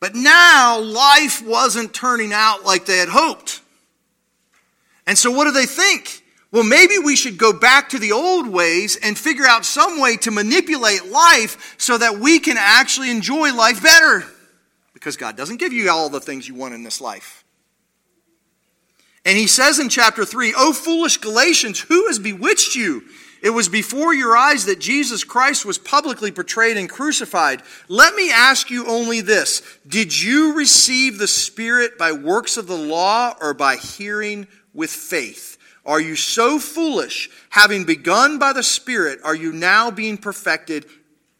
but 0.00 0.14
now 0.14 0.78
life 0.78 1.42
wasn't 1.44 1.92
turning 1.92 2.32
out 2.32 2.64
like 2.64 2.86
they 2.86 2.96
had 2.96 3.10
hoped. 3.10 3.60
And 5.06 5.18
so, 5.18 5.30
what 5.30 5.44
do 5.44 5.50
they 5.50 5.66
think? 5.66 6.23
Well, 6.54 6.62
maybe 6.62 6.98
we 6.98 7.16
should 7.16 7.36
go 7.36 7.52
back 7.52 7.88
to 7.88 7.98
the 7.98 8.12
old 8.12 8.46
ways 8.46 8.94
and 9.02 9.18
figure 9.18 9.44
out 9.44 9.64
some 9.64 10.00
way 10.00 10.16
to 10.18 10.30
manipulate 10.30 11.04
life 11.04 11.74
so 11.78 11.98
that 11.98 12.20
we 12.20 12.38
can 12.38 12.54
actually 12.56 13.10
enjoy 13.10 13.52
life 13.52 13.82
better. 13.82 14.22
Because 14.92 15.16
God 15.16 15.36
doesn't 15.36 15.56
give 15.56 15.72
you 15.72 15.90
all 15.90 16.08
the 16.08 16.20
things 16.20 16.46
you 16.46 16.54
want 16.54 16.72
in 16.72 16.84
this 16.84 17.00
life. 17.00 17.42
And 19.24 19.36
he 19.36 19.48
says 19.48 19.80
in 19.80 19.88
chapter 19.88 20.24
3, 20.24 20.54
O 20.56 20.72
foolish 20.72 21.16
Galatians, 21.16 21.80
who 21.80 22.06
has 22.06 22.20
bewitched 22.20 22.76
you? 22.76 23.02
It 23.42 23.50
was 23.50 23.68
before 23.68 24.14
your 24.14 24.36
eyes 24.36 24.66
that 24.66 24.78
Jesus 24.78 25.24
Christ 25.24 25.66
was 25.66 25.76
publicly 25.76 26.30
portrayed 26.30 26.76
and 26.76 26.88
crucified. 26.88 27.62
Let 27.88 28.14
me 28.14 28.30
ask 28.30 28.70
you 28.70 28.86
only 28.86 29.22
this 29.22 29.60
Did 29.88 30.16
you 30.16 30.54
receive 30.54 31.18
the 31.18 31.26
Spirit 31.26 31.98
by 31.98 32.12
works 32.12 32.56
of 32.56 32.68
the 32.68 32.78
law 32.78 33.34
or 33.40 33.54
by 33.54 33.74
hearing 33.74 34.46
with 34.72 34.90
faith? 34.90 35.58
Are 35.86 36.00
you 36.00 36.16
so 36.16 36.58
foolish? 36.58 37.30
Having 37.50 37.84
begun 37.84 38.38
by 38.38 38.52
the 38.52 38.62
Spirit, 38.62 39.20
are 39.22 39.34
you 39.34 39.52
now 39.52 39.90
being 39.90 40.16
perfected 40.16 40.86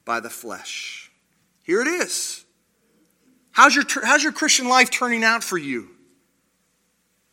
by 0.05 0.21
the 0.21 0.31
flesh? 0.31 1.11
Here 1.63 1.81
it 1.81 1.89
is. 1.89 2.45
How's 3.53 3.75
your, 3.75 3.85
how's 4.03 4.23
your 4.23 4.33
Christian 4.33 4.69
life 4.69 4.91
turning 4.91 5.25
out 5.25 5.43
for 5.43 5.57
you? 5.57 5.89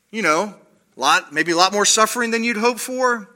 You 0.09 0.21
know, 0.21 0.55
a 0.95 0.99
lot, 0.99 1.33
maybe 1.33 1.51
a 1.51 1.57
lot 1.57 1.73
more 1.73 1.85
suffering 1.85 2.31
than 2.31 2.43
you'd 2.43 2.57
hope 2.57 2.79
for, 2.79 3.29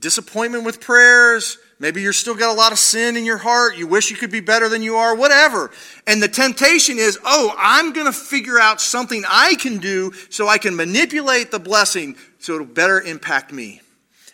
disappointment 0.00 0.64
with 0.64 0.80
prayers, 0.80 1.58
Maybe 1.78 2.02
you're 2.02 2.12
still 2.12 2.34
got 2.34 2.50
a 2.50 2.56
lot 2.56 2.72
of 2.72 2.78
sin 2.78 3.16
in 3.16 3.24
your 3.24 3.38
heart. 3.38 3.76
You 3.76 3.86
wish 3.86 4.10
you 4.10 4.16
could 4.16 4.30
be 4.30 4.40
better 4.40 4.68
than 4.68 4.82
you 4.82 4.96
are, 4.96 5.14
whatever. 5.14 5.70
And 6.06 6.22
the 6.22 6.28
temptation 6.28 6.98
is, 6.98 7.18
oh, 7.24 7.54
I'm 7.58 7.92
going 7.92 8.06
to 8.06 8.12
figure 8.12 8.58
out 8.58 8.80
something 8.80 9.24
I 9.28 9.54
can 9.56 9.78
do 9.78 10.12
so 10.30 10.48
I 10.48 10.58
can 10.58 10.76
manipulate 10.76 11.50
the 11.50 11.58
blessing 11.58 12.16
so 12.38 12.54
it'll 12.54 12.66
better 12.66 13.00
impact 13.00 13.52
me. 13.52 13.80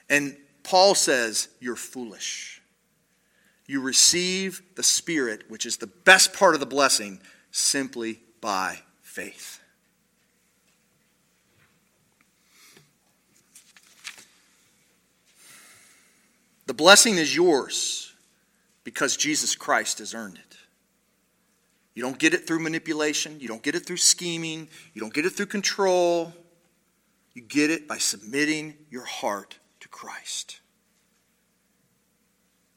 And 0.08 0.36
Paul 0.62 0.94
says, 0.94 1.48
you're 1.60 1.76
foolish. 1.76 2.60
You 3.66 3.80
receive 3.80 4.62
the 4.74 4.82
Spirit, 4.82 5.44
which 5.48 5.64
is 5.64 5.76
the 5.76 5.86
best 5.86 6.34
part 6.34 6.54
of 6.54 6.60
the 6.60 6.66
blessing, 6.66 7.20
simply 7.52 8.20
by 8.40 8.80
faith. 9.00 9.59
The 16.70 16.74
blessing 16.74 17.18
is 17.18 17.34
yours 17.34 18.14
because 18.84 19.16
Jesus 19.16 19.56
Christ 19.56 19.98
has 19.98 20.14
earned 20.14 20.36
it. 20.36 20.56
You 21.94 22.02
don't 22.04 22.16
get 22.16 22.32
it 22.32 22.46
through 22.46 22.60
manipulation, 22.60 23.40
you 23.40 23.48
don't 23.48 23.60
get 23.60 23.74
it 23.74 23.84
through 23.84 23.96
scheming, 23.96 24.68
you 24.94 25.00
don't 25.00 25.12
get 25.12 25.26
it 25.26 25.30
through 25.30 25.46
control. 25.46 26.32
You 27.34 27.42
get 27.42 27.72
it 27.72 27.88
by 27.88 27.98
submitting 27.98 28.76
your 28.88 29.04
heart 29.04 29.58
to 29.80 29.88
Christ. 29.88 30.60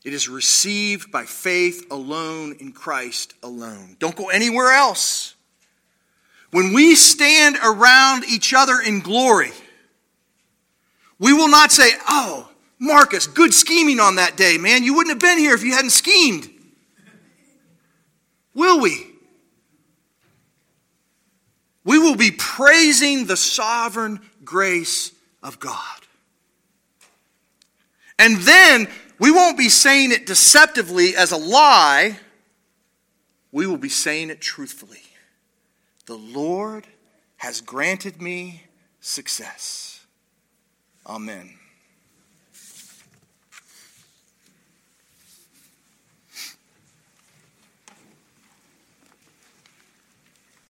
It 0.03 0.11
is 0.11 0.27
received 0.27 1.11
by 1.11 1.25
faith 1.25 1.85
alone 1.91 2.55
in 2.59 2.71
Christ 2.71 3.35
alone. 3.43 3.97
Don't 3.99 4.15
go 4.15 4.29
anywhere 4.29 4.71
else. 4.71 5.35
When 6.49 6.73
we 6.73 6.95
stand 6.95 7.57
around 7.63 8.23
each 8.23 8.55
other 8.55 8.79
in 8.83 9.01
glory, 9.01 9.51
we 11.19 11.31
will 11.31 11.49
not 11.49 11.71
say, 11.71 11.91
Oh, 12.09 12.49
Marcus, 12.83 13.27
good 13.27 13.53
scheming 13.53 14.01
on 14.01 14.15
that 14.15 14.35
day, 14.35 14.57
man. 14.57 14.83
You 14.83 14.93
wouldn't 14.93 15.15
have 15.15 15.21
been 15.21 15.37
here 15.37 15.53
if 15.53 15.63
you 15.63 15.71
hadn't 15.71 15.91
schemed. 15.91 16.49
Will 18.53 18.81
we? 18.81 19.07
We 21.85 21.97
will 21.97 22.17
be 22.17 22.31
praising 22.31 23.25
the 23.25 23.37
sovereign 23.37 24.19
grace 24.43 25.13
of 25.41 25.61
God. 25.61 25.79
And 28.19 28.37
then 28.39 28.89
we 29.17 29.31
won't 29.31 29.57
be 29.57 29.69
saying 29.69 30.11
it 30.11 30.25
deceptively 30.25 31.15
as 31.15 31.31
a 31.31 31.37
lie, 31.37 32.19
we 33.53 33.65
will 33.65 33.77
be 33.77 33.87
saying 33.87 34.29
it 34.29 34.41
truthfully. 34.41 35.03
The 36.05 36.17
Lord 36.17 36.85
has 37.37 37.61
granted 37.61 38.21
me 38.21 38.63
success. 38.99 40.05
Amen. 41.07 41.53